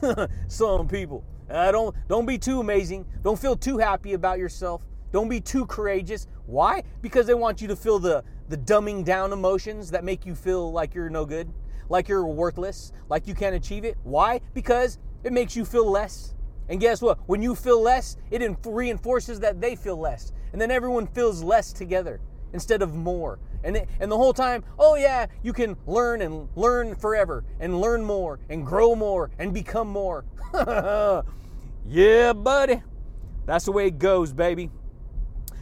[0.46, 1.24] Some people.
[1.50, 3.06] Uh, don't don't be too amazing.
[3.24, 4.82] Don't feel too happy about yourself.
[5.12, 6.26] Don't be too courageous.
[6.46, 6.82] Why?
[7.02, 10.72] Because they want you to feel the the dumbing down emotions that make you feel
[10.72, 11.48] like you're no good,
[11.88, 13.96] like you're worthless, like you can't achieve it.
[14.02, 14.40] Why?
[14.54, 16.34] Because it makes you feel less.
[16.68, 17.18] And guess what?
[17.26, 20.32] When you feel less, it reinforces that they feel less.
[20.52, 22.20] And then everyone feels less together
[22.52, 23.38] instead of more.
[23.62, 27.80] And, it, and the whole time, oh yeah, you can learn and learn forever and
[27.80, 30.24] learn more and grow more and become more.
[31.86, 32.82] yeah, buddy.
[33.46, 34.70] That's the way it goes, baby.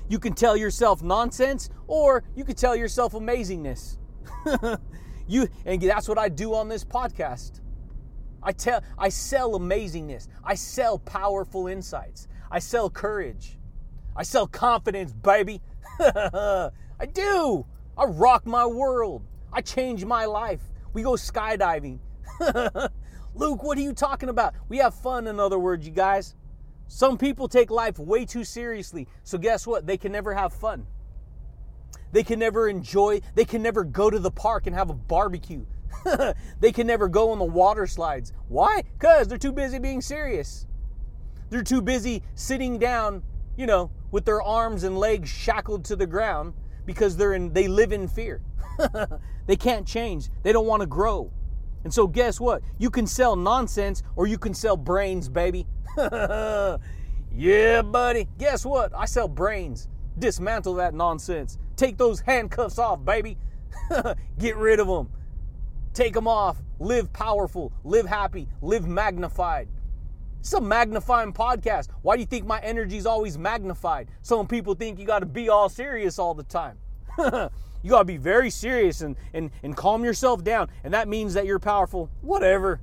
[0.08, 3.98] You can tell yourself nonsense or you can tell yourself amazingness.
[5.28, 7.60] you and that's what I do on this podcast.
[8.42, 10.28] I tell I sell amazingness.
[10.44, 12.28] I sell powerful insights.
[12.50, 13.58] I sell courage.
[14.16, 15.60] I sell confidence, baby.
[16.00, 16.70] I
[17.12, 17.66] do.
[17.96, 19.24] I rock my world.
[19.52, 20.60] I change my life.
[20.92, 21.98] We go skydiving.
[23.34, 24.54] Luke, what are you talking about?
[24.68, 26.34] We have fun, in other words, you guys.
[26.88, 29.07] Some people take life way too seriously.
[29.22, 29.87] So, guess what?
[29.87, 30.87] They can never have fun.
[32.12, 35.66] They can never enjoy, they can never go to the park and have a barbecue.
[36.61, 38.33] they can never go on the water slides.
[38.48, 38.83] Why?
[38.98, 40.66] Because they're too busy being serious.
[41.51, 43.22] They're too busy sitting down,
[43.57, 46.55] you know, with their arms and legs shackled to the ground
[46.87, 48.40] because they're in they live in fear.
[49.46, 50.29] they can't change.
[50.42, 51.31] They don't want to grow.
[51.85, 52.62] And so guess what?
[52.79, 55.66] You can sell nonsense or you can sell brains, baby.
[57.34, 58.28] yeah, buddy.
[58.38, 58.92] Guess what?
[58.94, 59.88] I sell brains.
[60.18, 61.58] Dismantle that nonsense.
[61.76, 63.37] Take those handcuffs off, baby.
[64.38, 65.11] Get rid of them.
[65.94, 66.58] Take them off.
[66.78, 67.72] Live powerful.
[67.82, 68.48] Live happy.
[68.62, 69.68] Live magnified.
[70.38, 71.88] It's a magnifying podcast.
[72.02, 74.08] Why do you think my energy is always magnified?
[74.22, 76.78] Some people think you got to be all serious all the time.
[77.18, 80.68] you got to be very serious and, and, and calm yourself down.
[80.84, 82.08] And that means that you're powerful.
[82.20, 82.80] Whatever.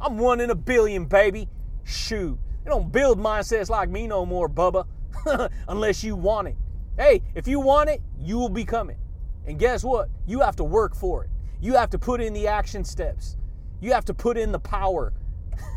[0.00, 1.46] I'm one in a billion, baby.
[1.90, 2.38] Shoot.
[2.64, 4.86] They don't build mindsets like me no more, Bubba.
[5.68, 6.56] Unless you want it.
[6.96, 8.98] Hey, if you want it, you will become it.
[9.46, 10.08] And guess what?
[10.26, 11.30] You have to work for it.
[11.60, 13.36] You have to put in the action steps.
[13.80, 15.12] You have to put in the power.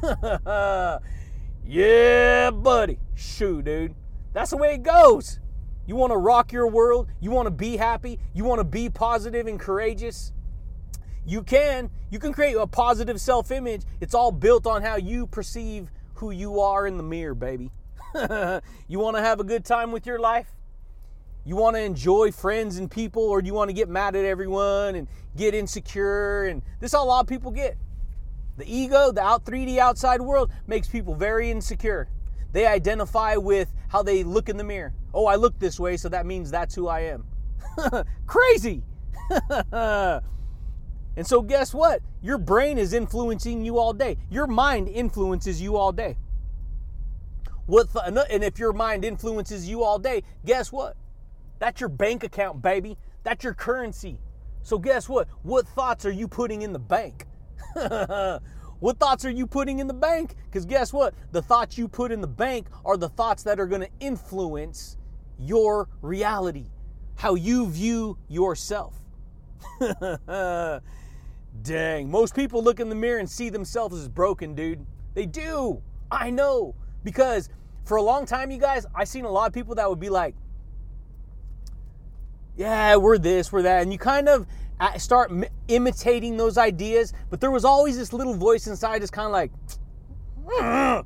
[1.66, 3.00] yeah, buddy.
[3.16, 3.96] Shoot, dude.
[4.34, 5.40] That's the way it goes.
[5.86, 7.08] You want to rock your world?
[7.20, 8.20] You want to be happy?
[8.34, 10.32] You want to be positive and courageous?
[11.26, 11.90] You can.
[12.12, 13.84] You can create a positive self image.
[14.00, 15.90] It's all built on how you perceive
[16.24, 17.70] who you are in the mirror, baby.
[18.88, 20.48] you want to have a good time with your life?
[21.44, 24.24] You want to enjoy friends and people, or do you want to get mad at
[24.24, 26.46] everyone and get insecure?
[26.46, 27.76] And this is how a lot of people get.
[28.56, 32.08] The ego, the out 3D outside world, makes people very insecure.
[32.54, 34.94] They identify with how they look in the mirror.
[35.14, 37.26] Oh, I look this way, so that means that's who I am.
[38.28, 38.82] Crazy!
[41.16, 42.02] and so, guess what?
[42.22, 44.18] Your brain is influencing you all day.
[44.32, 46.18] Your mind influences you all day.
[47.66, 50.98] What and if your mind influences you all day, guess what?
[51.60, 52.98] That's your bank account, baby.
[53.24, 54.20] That's your currency.
[54.64, 55.28] So guess what?
[55.44, 57.28] What thoughts are you putting in the bank?
[58.80, 60.36] what thoughts are you putting in the bank?
[60.46, 61.14] Because guess what?
[61.32, 64.98] The thoughts you put in the bank are the thoughts that are going to influence
[65.38, 66.66] your reality,
[67.16, 68.96] how you view yourself.
[71.62, 74.86] Dang, most people look in the mirror and see themselves as broken, dude.
[75.14, 75.82] They do.
[76.12, 76.76] I know.
[77.04, 77.50] Because
[77.86, 80.10] for a long time, you guys, I've seen a lot of people that would be
[80.10, 80.36] like,
[82.56, 83.82] yeah, we're this, we're that.
[83.82, 84.46] And you kind of
[84.80, 85.32] uh, start
[85.68, 89.52] imitating those ideas, but there was always this little voice inside just kind of like,
[90.60, 91.04] I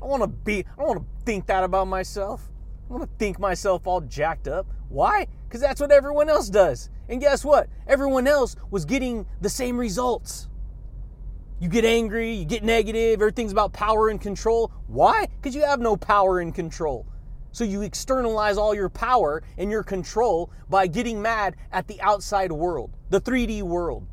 [0.00, 2.48] want to be, I want to think that about myself.
[2.88, 4.66] I want to think myself all jacked up.
[4.88, 5.26] Why?
[5.46, 6.90] Because that's what everyone else does.
[7.10, 7.68] And guess what?
[7.88, 10.48] Everyone else was getting the same results.
[11.58, 14.72] You get angry, you get negative, everything's about power and control.
[14.86, 15.26] Why?
[15.26, 17.06] Because you have no power and control.
[17.50, 22.52] So you externalize all your power and your control by getting mad at the outside
[22.52, 24.06] world, the 3D world.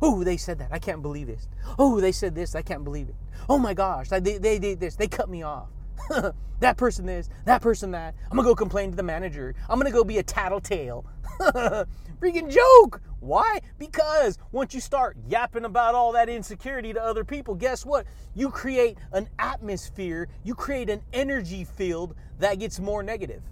[0.00, 0.70] Oh, they said that.
[0.72, 1.46] I can't believe this.
[1.78, 2.54] Oh, they said this.
[2.54, 3.16] I can't believe it.
[3.50, 4.96] Oh my gosh, they, they did this.
[4.96, 5.68] They cut me off.
[6.60, 8.14] that person this, that person that.
[8.30, 9.54] I'm gonna go complain to the manager.
[9.68, 11.04] I'm gonna go be a tattletale.
[12.24, 13.02] Freaking joke.
[13.20, 13.60] Why?
[13.78, 18.06] Because once you start yapping about all that insecurity to other people, guess what?
[18.34, 23.42] You create an atmosphere, you create an energy field that gets more negative.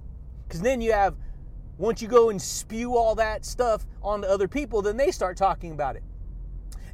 [0.48, 1.16] Because then you have,
[1.76, 5.72] once you go and spew all that stuff onto other people, then they start talking
[5.72, 6.02] about it.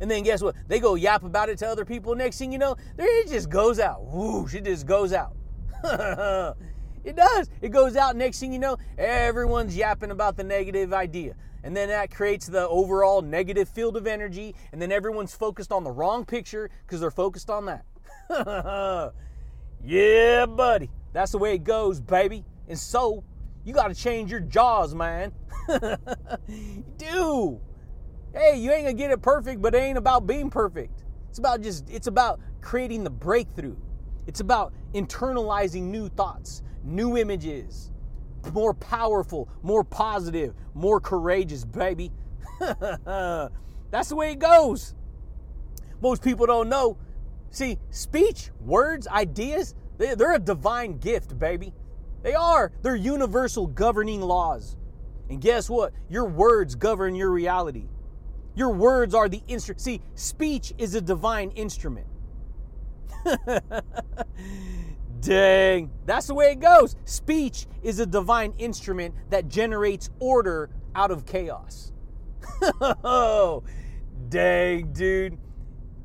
[0.01, 0.57] And then guess what?
[0.67, 2.17] They go yap about it to other people.
[2.17, 4.03] Next thing you know, it just goes out.
[4.03, 5.37] Whoosh, it just goes out.
[7.05, 7.49] it does.
[7.61, 8.17] It goes out.
[8.17, 11.37] Next thing you know, everyone's yapping about the negative idea.
[11.65, 14.55] And then that creates the overall negative field of energy.
[14.73, 17.85] And then everyone's focused on the wrong picture because they're focused on that.
[19.85, 20.91] yeah, buddy.
[21.13, 22.45] That's the way it goes, baby.
[22.69, 23.25] And so,
[23.65, 25.33] you got to change your jaws, man.
[26.97, 27.61] do.
[28.35, 31.05] Hey, you ain't gonna get it perfect, but it ain't about being perfect.
[31.29, 33.77] It's about just, it's about creating the breakthrough.
[34.27, 37.91] It's about internalizing new thoughts, new images,
[38.53, 42.13] more powerful, more positive, more courageous, baby.
[42.61, 44.95] That's the way it goes.
[46.01, 46.99] Most people don't know.
[47.51, 51.73] See, speech, words, ideas, they're a divine gift, baby.
[52.23, 52.73] They are.
[52.83, 54.77] They're universal governing laws.
[55.29, 55.93] And guess what?
[56.09, 57.89] Your words govern your reality.
[58.55, 59.81] Your words are the instrument.
[59.81, 62.07] See, speech is a divine instrument.
[65.21, 65.91] Dang.
[66.07, 66.97] That's the way it goes.
[67.05, 71.93] Speech is a divine instrument that generates order out of chaos.
[74.29, 75.39] dang, dude.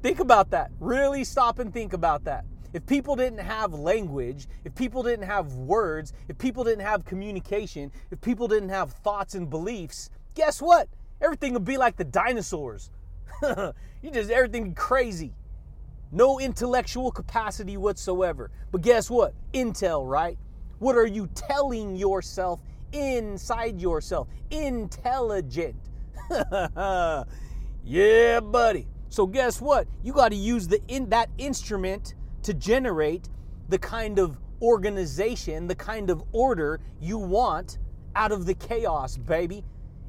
[0.02, 0.72] Think about that.
[0.80, 2.46] Really stop and think about that.
[2.74, 7.92] If people didn't have language, if people didn't have words, if people didn't have communication,
[8.10, 10.90] if people didn't have thoughts and beliefs, guess what?
[11.22, 12.90] Everything would be like the dinosaurs.
[13.44, 15.34] you just everything crazy
[16.14, 18.52] no intellectual capacity whatsoever.
[18.72, 19.34] But guess what?
[19.54, 20.38] Intel, right?
[20.78, 22.62] What are you telling yourself
[22.92, 24.28] inside yourself?
[24.52, 25.76] Intelligent.
[27.84, 28.88] yeah, buddy.
[29.10, 29.88] So guess what?
[30.04, 33.30] You got to use the in that instrument to generate
[33.70, 37.80] the kind of organization, the kind of order you want
[38.16, 39.64] out of the chaos, baby.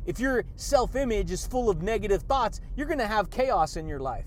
[0.05, 4.01] If your self-image is full of negative thoughts, you're going to have chaos in your
[4.01, 4.27] life.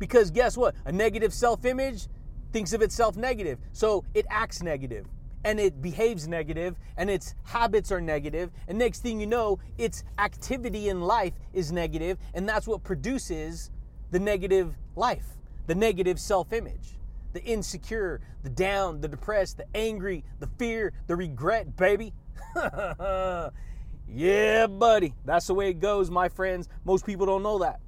[0.00, 0.74] Because guess what?
[0.86, 2.08] A negative self image
[2.52, 3.60] thinks of itself negative.
[3.72, 5.06] So it acts negative
[5.44, 8.50] and it behaves negative and its habits are negative.
[8.66, 13.70] And next thing you know, its activity in life is negative, and that's what produces
[14.10, 15.26] the negative life,
[15.66, 16.98] the negative self image,
[17.32, 22.12] the insecure, the down, the depressed, the angry, the fear, the regret, baby.
[24.08, 25.14] yeah, buddy.
[25.26, 26.68] That's the way it goes, my friends.
[26.84, 27.80] Most people don't know that.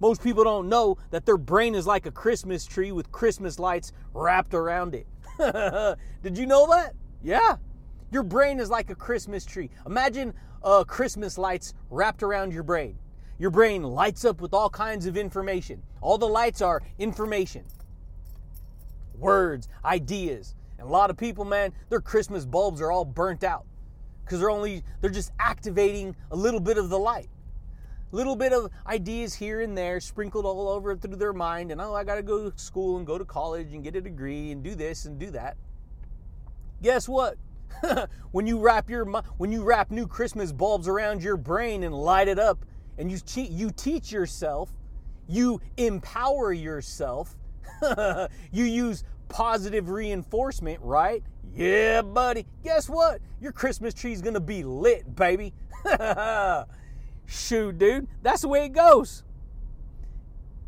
[0.00, 3.92] Most people don't know that their brain is like a Christmas tree with Christmas lights
[4.14, 5.06] wrapped around it.
[6.22, 6.94] Did you know that?
[7.22, 7.56] Yeah.
[8.10, 9.70] Your brain is like a Christmas tree.
[9.84, 10.32] Imagine
[10.62, 12.98] uh, Christmas lights wrapped around your brain.
[13.38, 15.82] Your brain lights up with all kinds of information.
[16.00, 17.64] All the lights are information,
[19.14, 20.54] words, ideas.
[20.78, 23.66] And a lot of people, man, their Christmas bulbs are all burnt out
[24.24, 27.28] because they're only, they're just activating a little bit of the light
[28.12, 31.94] little bit of ideas here and there sprinkled all over through their mind and oh
[31.94, 34.62] i got to go to school and go to college and get a degree and
[34.62, 35.56] do this and do that.
[36.82, 37.36] Guess what?
[38.32, 39.04] When you wrap your
[39.38, 42.64] when you wrap new christmas bulbs around your brain and light it up
[42.98, 44.70] and you cheat you teach yourself
[45.28, 47.36] you empower yourself
[48.52, 51.22] you use positive reinforcement right?
[51.54, 52.46] Yeah buddy.
[52.62, 53.20] Guess what?
[53.40, 55.52] Your christmas tree's gonna be lit baby
[57.30, 59.22] Shoot, dude, that's the way it goes.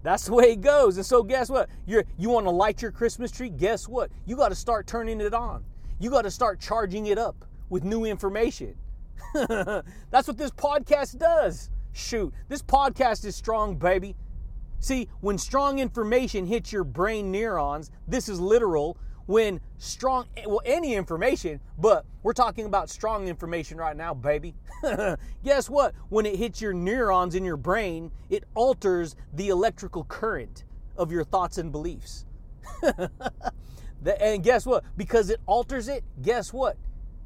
[0.05, 0.97] That's the way it goes.
[0.97, 1.69] And so guess what?
[1.87, 3.49] You you want to light your Christmas tree?
[3.49, 4.13] Guess what?
[4.27, 5.65] You got to start turning it on.
[5.99, 8.77] You got to start charging it up with new information.
[9.35, 11.69] That's what this podcast does.
[11.95, 14.15] Shoot, this podcast is strong, baby.
[14.79, 18.97] See, when strong information hits your brain neurons, this is literal
[19.27, 24.55] when strong, well, any information, but we're talking about strong information right now, baby.
[25.45, 25.95] Guess what?
[26.09, 30.65] When it hits your neurons in your brain, it alters the electrical current
[30.97, 32.27] of your thoughts and beliefs.
[34.21, 34.85] and guess what?
[34.97, 36.77] Because it alters it, guess what?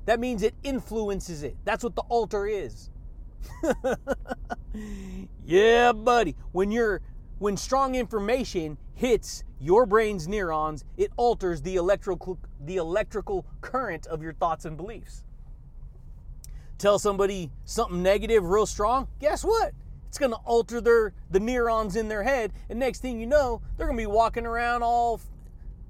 [0.06, 1.56] That means it influences it.
[1.64, 2.90] That's what the alter is.
[5.44, 6.36] yeah, buddy.
[6.52, 7.00] When you're
[7.38, 14.22] when strong information hits your brain's neurons, it alters the electrical, the electrical current of
[14.22, 15.22] your thoughts and beliefs.
[16.78, 19.72] Tell somebody something negative real strong, guess what?
[20.08, 23.60] It's going to alter their the neurons in their head, and next thing you know,
[23.76, 25.20] they're going to be walking around all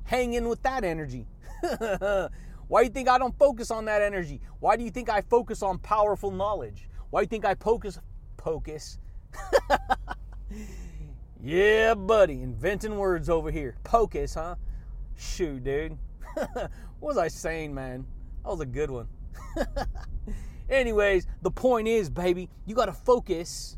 [0.04, 1.26] hanging with that energy.
[2.68, 4.40] Why do you think I don't focus on that energy?
[4.58, 6.88] Why do you think I focus on powerful knowledge?
[7.10, 7.98] Why do you think I focus
[8.38, 8.98] focus?
[11.46, 13.76] yeah, buddy, inventing words over here.
[13.84, 14.56] Pocus, huh?
[15.16, 15.96] Shoot, dude.
[16.34, 16.70] what
[17.00, 18.04] was I saying, man?
[18.42, 19.06] That was a good one.
[20.68, 23.76] Anyways, the point is, baby, you got to focus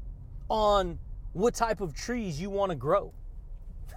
[0.49, 0.99] on
[1.35, 3.12] what type of trees you want to grow.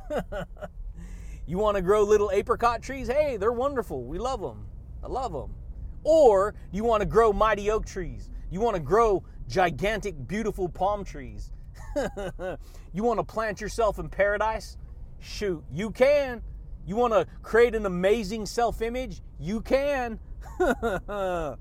[1.47, 3.07] you want to grow little apricot trees?
[3.07, 4.03] Hey, they're wonderful.
[4.03, 4.65] We love them.
[5.01, 5.55] I love them.
[6.03, 8.31] Or you want to grow mighty oak trees?
[8.49, 11.51] You want to grow gigantic, beautiful palm trees?
[12.93, 14.77] you want to plant yourself in paradise?
[15.19, 16.41] Shoot, you can.
[16.85, 19.21] You want to create an amazing self image?
[19.39, 20.19] You can.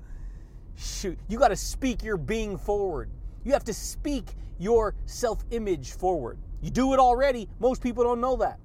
[0.75, 3.09] Shoot, you got to speak your being forward.
[3.43, 6.39] You have to speak your self image forward.
[6.61, 7.47] You do it already.
[7.59, 8.59] Most people don't know that.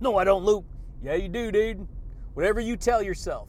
[0.00, 0.64] No, I don't, Luke.
[1.02, 1.86] Yeah, you do, dude.
[2.34, 3.48] Whatever you tell yourself,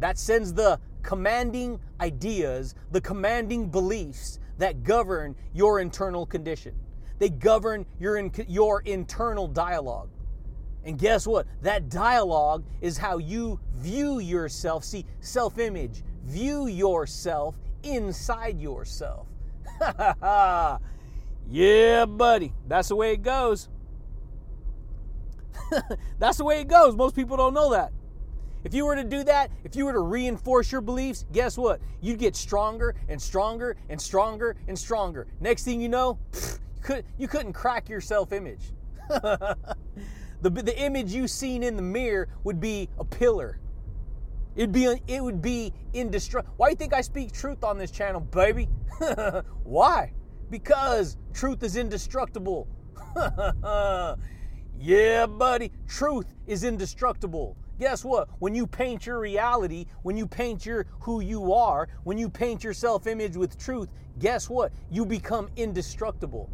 [0.00, 6.74] that sends the commanding ideas, the commanding beliefs that govern your internal condition.
[7.18, 10.10] They govern your, your internal dialogue.
[10.84, 11.46] And guess what?
[11.62, 14.84] That dialogue is how you view yourself.
[14.84, 19.26] See, self image, view yourself inside yourself.
[21.48, 22.52] yeah, buddy.
[22.66, 23.68] That's the way it goes.
[26.18, 26.96] That's the way it goes.
[26.96, 27.92] Most people don't know that.
[28.68, 31.80] If you were to do that, if you were to reinforce your beliefs, guess what?
[32.02, 35.26] You'd get stronger and stronger and stronger and stronger.
[35.40, 36.50] Next thing you know, you,
[36.82, 38.60] could, couldn't crack your self image.
[39.08, 39.56] the,
[40.42, 43.58] the image you seen in the mirror would be a pillar.
[44.54, 46.52] It'd be it would be indestructible.
[46.58, 48.68] Why do you think I speak truth on this channel, baby?
[49.64, 50.12] Why?
[50.50, 52.68] Because truth is indestructible.
[54.78, 57.56] yeah, buddy, truth is indestructible.
[57.78, 58.28] Guess what?
[58.40, 62.64] When you paint your reality, when you paint your who you are, when you paint
[62.64, 64.72] your self-image with truth, guess what?
[64.90, 66.50] You become indestructible.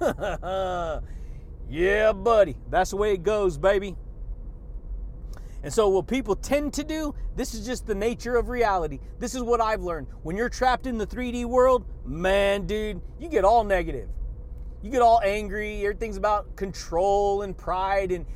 [1.70, 2.56] yeah, buddy.
[2.68, 3.96] That's the way it goes, baby.
[5.62, 9.00] And so, what people tend to do, this is just the nature of reality.
[9.18, 10.06] This is what I've learned.
[10.22, 14.08] When you're trapped in the 3D world, man, dude, you get all negative.
[14.82, 15.80] You get all angry.
[15.80, 18.26] Everything's about control and pride and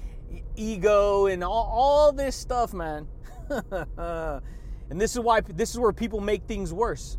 [0.61, 3.09] ego and all, all this stuff, man.
[3.51, 7.19] and this is why this is where people make things worse.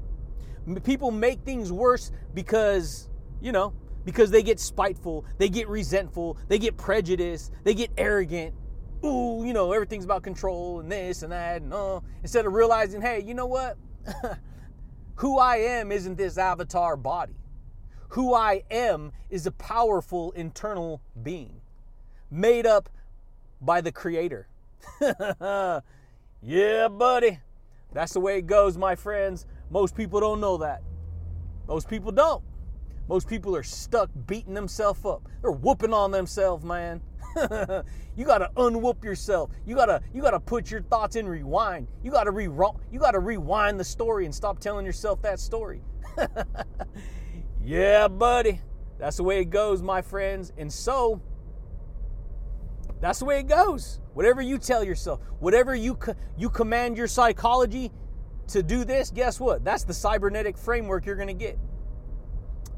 [0.83, 3.09] People make things worse because,
[3.41, 3.73] you know,
[4.05, 8.53] because they get spiteful, they get resentful, they get prejudiced, they get arrogant.
[9.03, 13.01] Ooh, you know, everything's about control and this and that and oh, instead of realizing,
[13.01, 13.77] hey, you know what?
[15.15, 17.35] Who I am isn't this avatar body.
[18.09, 21.61] Who I am is a powerful internal being
[22.29, 22.89] made up
[23.61, 24.47] by the Creator.
[26.41, 27.39] yeah, buddy.
[27.93, 29.45] That's the way it goes, my friends.
[29.69, 30.81] Most people don't know that.
[31.67, 32.43] Most people don't.
[33.07, 35.27] Most people are stuck beating themselves up.
[35.41, 37.01] They're whooping on themselves, man.
[38.15, 39.51] you gotta unwhoop yourself.
[39.65, 41.87] You gotta you gotta put your thoughts in rewind.
[42.03, 45.81] You gotta re you gotta rewind the story and stop telling yourself that story.
[47.63, 48.61] yeah, buddy.
[48.97, 50.53] That's the way it goes, my friends.
[50.57, 51.21] And so
[53.01, 53.99] that's the way it goes.
[54.13, 57.91] Whatever you tell yourself, whatever you co- you command your psychology
[58.49, 59.63] to do this, guess what?
[59.63, 61.57] That's the cybernetic framework you're going to get.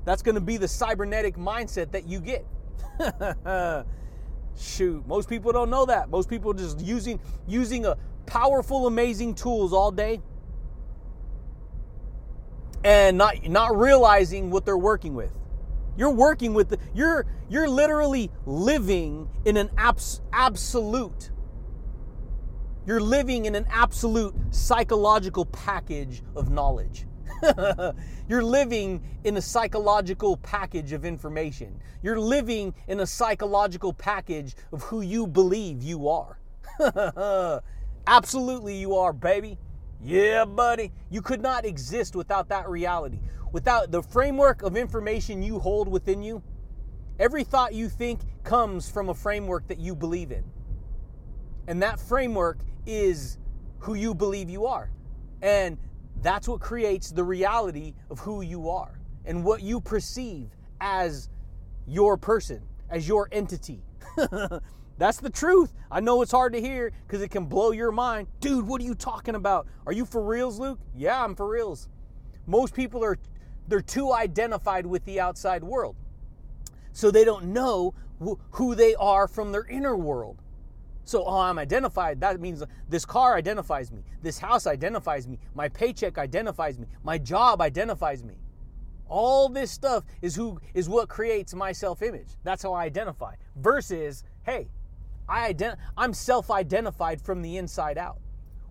[0.06, 2.46] That's going to be the cybernetic mindset that you get.
[4.58, 6.10] Shoot, most people don't know that.
[6.10, 10.22] Most people just using using a powerful amazing tools all day
[12.84, 15.32] and not not realizing what they're working with.
[15.98, 21.32] You're working with the, you're you're literally living in an abs, absolute
[22.86, 27.06] you're living in an absolute psychological package of knowledge.
[28.28, 31.80] You're living in a psychological package of information.
[32.02, 36.40] You're living in a psychological package of who you believe you are.
[38.08, 39.58] Absolutely, you are, baby.
[40.02, 40.92] Yeah, buddy.
[41.10, 43.20] You could not exist without that reality
[43.54, 46.44] without the framework of information you hold within you,
[47.20, 50.44] every thought you think comes from a framework that you believe in.
[51.68, 53.38] And that framework is
[53.80, 54.92] who you believe you are.
[55.42, 55.78] And
[56.22, 60.50] that's what creates the reality of who you are and what you perceive
[60.82, 61.30] as
[61.88, 63.82] your person, as your entity.
[64.98, 65.74] That's the truth.
[65.90, 68.28] I know it's hard to hear because it can blow your mind.
[68.40, 69.68] Dude, what are you talking about?
[69.88, 70.80] Are you for reals, Luke?
[70.96, 71.90] Yeah, I'm for reals.
[72.46, 73.18] Most people are
[73.68, 75.96] they're too identified with the outside world.
[76.92, 77.94] So they don't know
[78.52, 80.42] who they are from their inner world.
[81.06, 82.22] So, oh, I'm identified.
[82.22, 84.04] That means this car identifies me.
[84.22, 85.38] This house identifies me.
[85.54, 86.88] My paycheck identifies me.
[87.04, 88.36] My job identifies me.
[89.10, 92.30] All this stuff is who is what creates my self-image.
[92.44, 93.36] That's how I identify.
[93.58, 94.70] Versus, hey,
[95.28, 98.20] I ident- I'm self-identified from the inside out.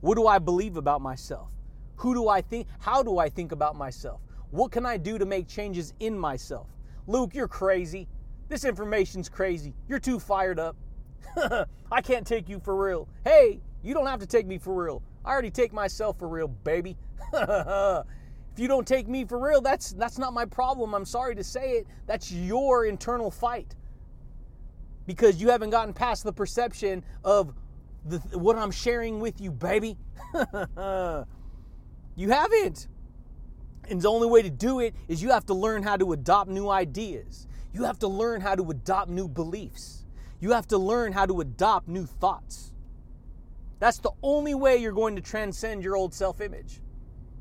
[0.01, 1.49] What do I believe about myself?
[1.97, 2.66] Who do I think?
[2.80, 4.20] How do I think about myself?
[4.53, 6.68] What can I do to make changes in myself?
[7.07, 8.07] Luke, you're crazy.
[8.48, 9.74] This information's crazy.
[9.88, 10.76] You're too fired up.
[11.90, 13.09] I can't take you for real.
[13.24, 15.03] Hey, you don't have to take me for real.
[15.24, 16.98] I already take myself for real, baby.
[17.32, 18.05] if
[18.59, 20.94] you don't take me for real, that's that's not my problem.
[20.94, 21.86] I'm sorry to say it.
[22.07, 23.74] That's your internal fight.
[25.07, 27.55] Because you haven't gotten past the perception of
[28.05, 29.96] the, what I'm sharing with you, baby.
[32.16, 32.88] you haven't.
[33.89, 36.51] And the only way to do it is you have to learn how to adopt
[36.51, 37.47] new ideas.
[37.72, 40.05] You have to learn how to adopt new beliefs.
[40.41, 42.72] You have to learn how to adopt new thoughts.
[43.78, 46.80] That's the only way you're going to transcend your old self image.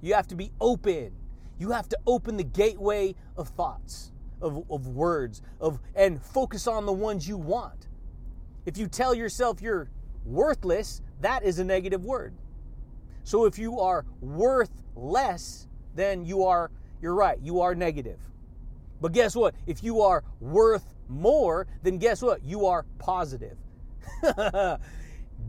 [0.02, 1.12] You have to be open.
[1.60, 4.12] You have to open the gateway of thoughts,
[4.42, 7.88] of, of words, of and focus on the ones you want.
[8.66, 9.90] If you tell yourself you're
[10.26, 12.34] worthless, that is a negative word.
[13.24, 16.72] So if you are worth less, then you are
[17.02, 18.20] you're right, you are negative.
[19.02, 19.56] But guess what?
[19.66, 22.44] If you are worth more, then guess what?
[22.44, 23.58] You are positive.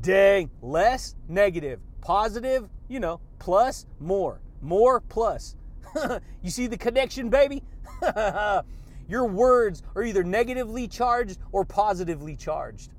[0.01, 1.81] Dang, less, negative.
[2.01, 4.41] Positive, you know, plus, more.
[4.63, 5.57] More, plus.
[6.43, 7.63] you see the connection, baby?
[9.09, 12.91] Your words are either negatively charged or positively charged.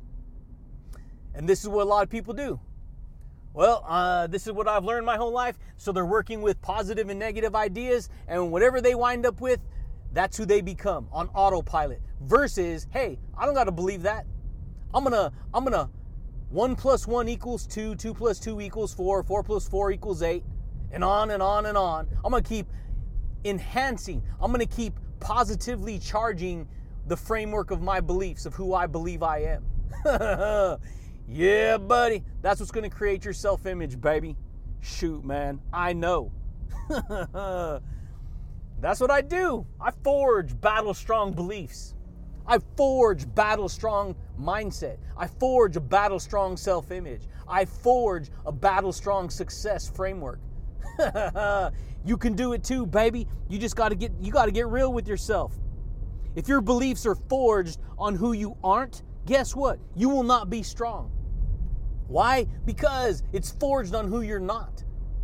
[1.33, 2.59] And this is what a lot of people do.
[3.53, 5.57] Well, uh, this is what I've learned my whole life.
[5.77, 9.59] So they're working with positive and negative ideas, and whatever they wind up with,
[10.11, 12.01] that's who they become on autopilot.
[12.21, 14.25] Versus, hey, I don't got to believe that.
[14.93, 15.89] I'm gonna, I'm gonna,
[16.49, 20.43] one plus one equals two, two plus two equals four, four plus four equals eight,
[20.91, 22.07] and on and on and on.
[22.23, 22.67] I'm gonna keep
[23.43, 24.23] enhancing.
[24.39, 26.67] I'm gonna keep positively charging
[27.07, 29.65] the framework of my beliefs of who I believe I am.
[31.27, 32.23] yeah, buddy.
[32.41, 34.35] That's what's gonna create your self image, baby.
[34.81, 35.61] Shoot, man.
[35.71, 36.31] I know.
[38.79, 39.65] That's what I do.
[39.79, 41.95] I forge battle strong beliefs.
[42.45, 44.97] I forge battle strong mindset.
[45.17, 47.21] I forge a battle strong self image.
[47.47, 50.39] I forge a battle strong success framework.
[52.05, 53.27] you can do it too, baby.
[53.47, 55.53] You just got to get you got to get real with yourself.
[56.35, 59.79] If your beliefs are forged on who you aren't, guess what?
[59.95, 61.11] You will not be strong.
[62.07, 62.47] Why?
[62.65, 64.83] Because it's forged on who you're not.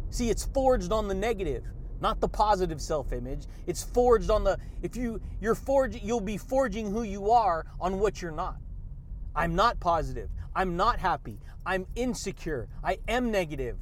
[0.09, 1.63] See, it's forged on the negative
[2.01, 3.45] not the positive self-image.
[3.67, 7.99] It's forged on the if you you're forging you'll be forging who you are on
[7.99, 8.57] what you're not.
[9.35, 10.29] I'm not positive.
[10.55, 11.39] I'm not happy.
[11.65, 12.67] I'm insecure.
[12.83, 13.77] I am negative.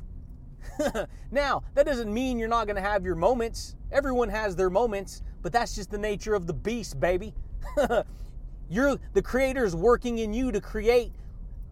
[1.31, 3.75] now, that doesn't mean you're not going to have your moments.
[3.91, 7.33] Everyone has their moments, but that's just the nature of the beast, baby.
[8.69, 11.11] you're the creator's working in you to create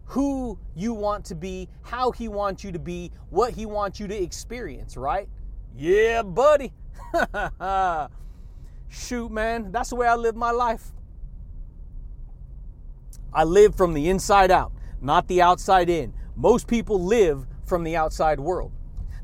[0.06, 4.06] who you want to be, how he wants you to be, what he wants you
[4.06, 5.28] to experience, right?
[5.76, 6.72] Yeah, buddy.
[8.88, 10.92] Shoot, man, that's the way I live my life.
[13.32, 16.14] I live from the inside out, not the outside in.
[16.36, 18.72] Most people live from the outside world.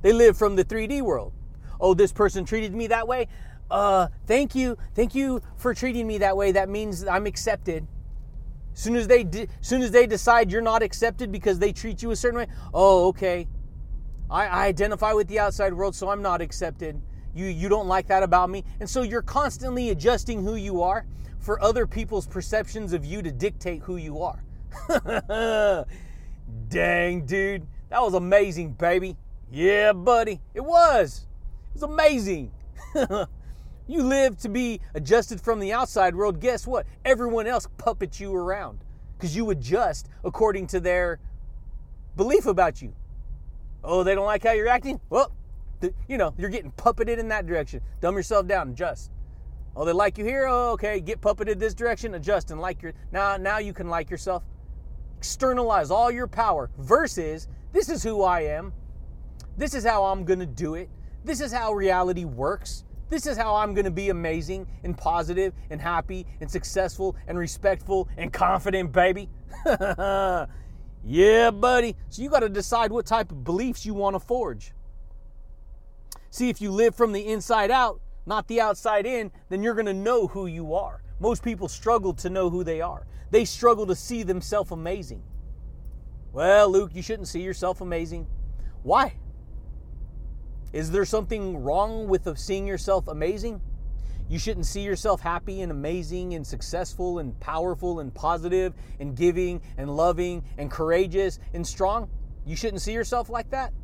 [0.02, 1.32] They live from the 3D world.
[1.80, 3.28] Oh, this person treated me that way.
[3.72, 6.52] Uh, thank you, thank you for treating me that way.
[6.52, 7.86] That means I'm accepted.
[8.74, 12.10] Soon as they, de- soon as they decide you're not accepted because they treat you
[12.10, 12.46] a certain way.
[12.74, 13.48] Oh, okay.
[14.30, 17.00] I, I identify with the outside world, so I'm not accepted.
[17.34, 18.62] You, you don't like that about me.
[18.78, 21.06] And so you're constantly adjusting who you are
[21.38, 24.44] for other people's perceptions of you to dictate who you are.
[26.68, 27.66] Dang, dude.
[27.88, 29.16] That was amazing, baby.
[29.50, 30.42] Yeah, buddy.
[30.52, 31.26] It was.
[31.74, 32.52] It was amazing.
[33.92, 36.40] you live to be adjusted from the outside world.
[36.40, 36.86] Guess what?
[37.04, 38.80] Everyone else puppets you around
[39.16, 41.20] because you adjust according to their
[42.16, 42.94] belief about you.
[43.84, 45.00] Oh, they don't like how you're acting?
[45.10, 45.32] Well,
[45.80, 47.80] th- you know, you're getting puppeted in that direction.
[48.00, 49.10] Dumb yourself down, adjust.
[49.74, 50.46] Oh, they like you here?
[50.48, 54.10] Oh, okay, get puppeted this direction, adjust and like your now now you can like
[54.10, 54.44] yourself.
[55.18, 58.72] Externalize all your power versus this is who I am.
[59.56, 60.88] This is how I'm to do it.
[61.24, 62.84] This is how reality works.
[63.12, 67.38] This is how I'm going to be amazing and positive and happy and successful and
[67.38, 69.28] respectful and confident, baby.
[71.04, 71.96] Yeah, buddy.
[72.10, 74.72] So you got to decide what type of beliefs you want to forge.
[76.30, 79.86] See, if you live from the inside out, not the outside in, then you're going
[79.86, 81.02] to know who you are.
[81.18, 83.04] Most people struggle to know who they are.
[83.32, 85.24] They struggle to see themselves amazing.
[86.32, 88.28] Well, Luke, you shouldn't see yourself amazing.
[88.84, 89.16] Why?
[90.72, 93.60] Is there something wrong with seeing yourself amazing?
[94.28, 99.60] You shouldn't see yourself happy and amazing and successful and powerful and positive and giving
[99.76, 102.08] and loving and courageous and strong.
[102.46, 103.74] You shouldn't see yourself like that.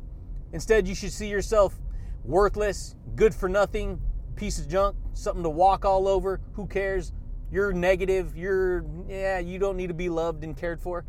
[0.51, 1.79] Instead, you should see yourself
[2.23, 4.01] worthless, good for nothing,
[4.35, 6.41] piece of junk, something to walk all over.
[6.53, 7.13] Who cares?
[7.51, 8.35] You're negative.
[8.35, 11.05] You're, yeah, you don't need to be loved and cared for.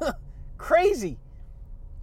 [0.58, 1.18] Crazy.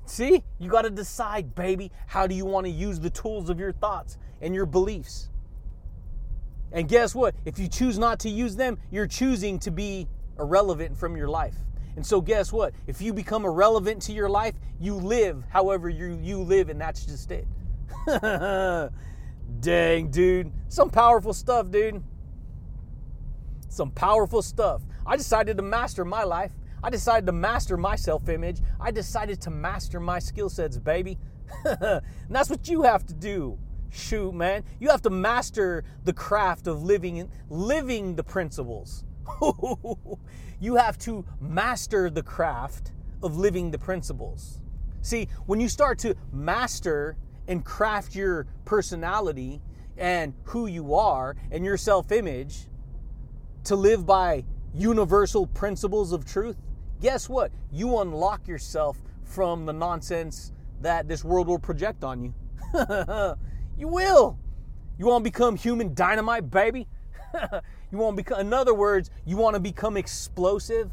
[0.06, 3.60] See, you got to decide, baby, how do you want to use the tools of
[3.60, 5.30] your thoughts and your beliefs?
[6.72, 7.36] And guess what?
[7.45, 10.08] If you choose not to use them, you're choosing to be
[10.39, 11.56] irrelevant from your life.
[11.95, 12.74] And so, guess what?
[12.88, 17.06] If you become irrelevant to your life, you live however you, you live, and that's
[17.06, 17.45] just it.
[19.60, 20.52] Dang, dude.
[20.70, 22.02] Some powerful stuff, dude.
[23.68, 24.82] Some powerful stuff.
[25.06, 26.52] I decided to master my life.
[26.84, 28.61] I decided to master my self image.
[28.79, 31.17] I decided to master my skill sets, baby.
[31.65, 33.57] and that's what you have to do.
[33.89, 34.63] Shoot, man.
[34.79, 39.03] You have to master the craft of living living the principles.
[40.59, 44.59] you have to master the craft of living the principles.
[45.01, 47.17] See, when you start to master
[47.47, 49.61] and craft your personality
[49.97, 52.67] and who you are and your self image
[53.65, 56.55] to live by universal principles of truth,
[57.02, 57.52] guess what?
[57.72, 62.34] You unlock yourself from the nonsense that this world will project on you.
[63.78, 64.38] you will.
[64.97, 66.88] You want to become human dynamite, baby?
[67.91, 70.91] you want to become, in other words, you want to become explosive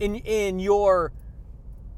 [0.00, 1.12] in, in your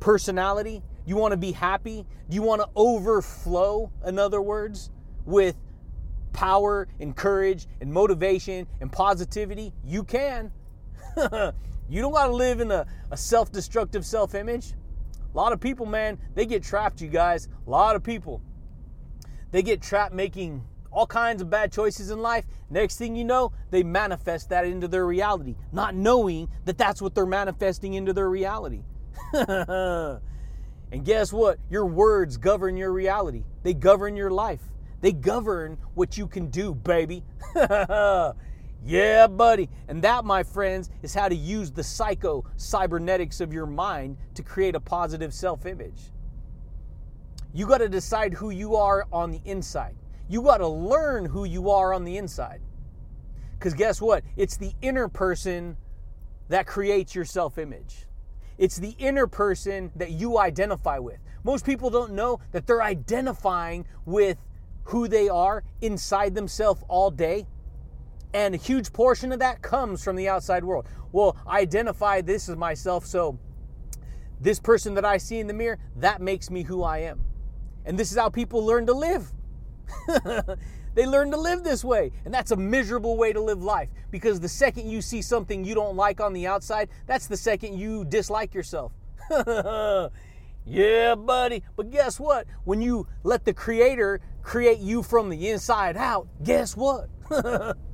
[0.00, 0.82] personality?
[1.06, 2.06] You want to be happy?
[2.28, 4.90] Do you want to overflow, in other words,
[5.26, 5.56] with
[6.32, 9.72] power and courage and motivation and positivity?
[9.84, 10.50] You can.
[11.88, 14.72] You don't got to live in a, a self destructive self image.
[15.32, 17.48] A lot of people, man, they get trapped, you guys.
[17.66, 18.40] A lot of people.
[19.50, 20.64] They get trapped making
[20.94, 22.46] all kinds of bad choices in life.
[22.70, 27.14] Next thing you know, they manifest that into their reality, not knowing that that's what
[27.14, 28.82] they're manifesting into their reality.
[29.32, 30.20] and
[31.04, 31.58] guess what?
[31.68, 34.62] Your words govern your reality, they govern your life,
[35.00, 37.24] they govern what you can do, baby.
[38.84, 39.70] Yeah, buddy.
[39.88, 44.42] And that, my friends, is how to use the psycho cybernetics of your mind to
[44.42, 46.12] create a positive self image.
[47.54, 49.96] You got to decide who you are on the inside.
[50.28, 52.60] You got to learn who you are on the inside.
[53.58, 54.22] Because guess what?
[54.36, 55.78] It's the inner person
[56.48, 58.06] that creates your self image.
[58.58, 61.18] It's the inner person that you identify with.
[61.42, 64.36] Most people don't know that they're identifying with
[64.84, 67.46] who they are inside themselves all day
[68.34, 70.86] and a huge portion of that comes from the outside world.
[71.12, 73.38] Well, I identify this as myself, so
[74.40, 77.20] this person that I see in the mirror, that makes me who I am.
[77.86, 79.30] And this is how people learn to live.
[80.94, 82.10] they learn to live this way.
[82.24, 85.76] And that's a miserable way to live life because the second you see something you
[85.76, 88.92] don't like on the outside, that's the second you dislike yourself.
[90.66, 91.62] yeah, buddy.
[91.76, 92.48] But guess what?
[92.64, 97.08] When you let the Creator create you from the inside out, guess what?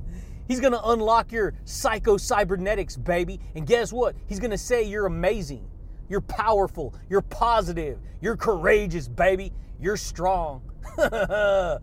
[0.51, 3.39] He's going to unlock your psycho cybernetics, baby.
[3.55, 4.17] And guess what?
[4.27, 5.65] He's going to say you're amazing.
[6.09, 6.93] You're powerful.
[7.09, 7.99] You're positive.
[8.19, 9.53] You're courageous, baby.
[9.79, 10.61] You're strong.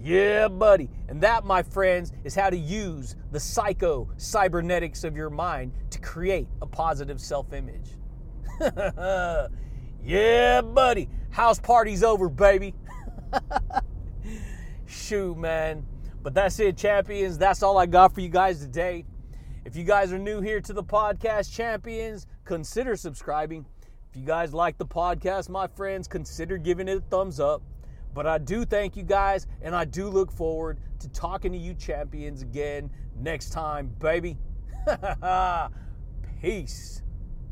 [0.00, 0.88] yeah, buddy.
[1.08, 5.98] And that, my friends, is how to use the psycho cybernetics of your mind to
[5.98, 7.98] create a positive self image.
[10.02, 11.10] yeah, buddy.
[11.28, 12.74] House party's over, baby.
[14.86, 15.84] Shoot, man.
[16.26, 17.38] But that's it, champions.
[17.38, 19.04] That's all I got for you guys today.
[19.64, 23.64] If you guys are new here to the podcast, champions, consider subscribing.
[24.10, 27.62] If you guys like the podcast, my friends, consider giving it a thumbs up.
[28.12, 31.74] But I do thank you guys, and I do look forward to talking to you
[31.74, 34.36] champions again next time, baby.
[36.42, 37.02] Peace.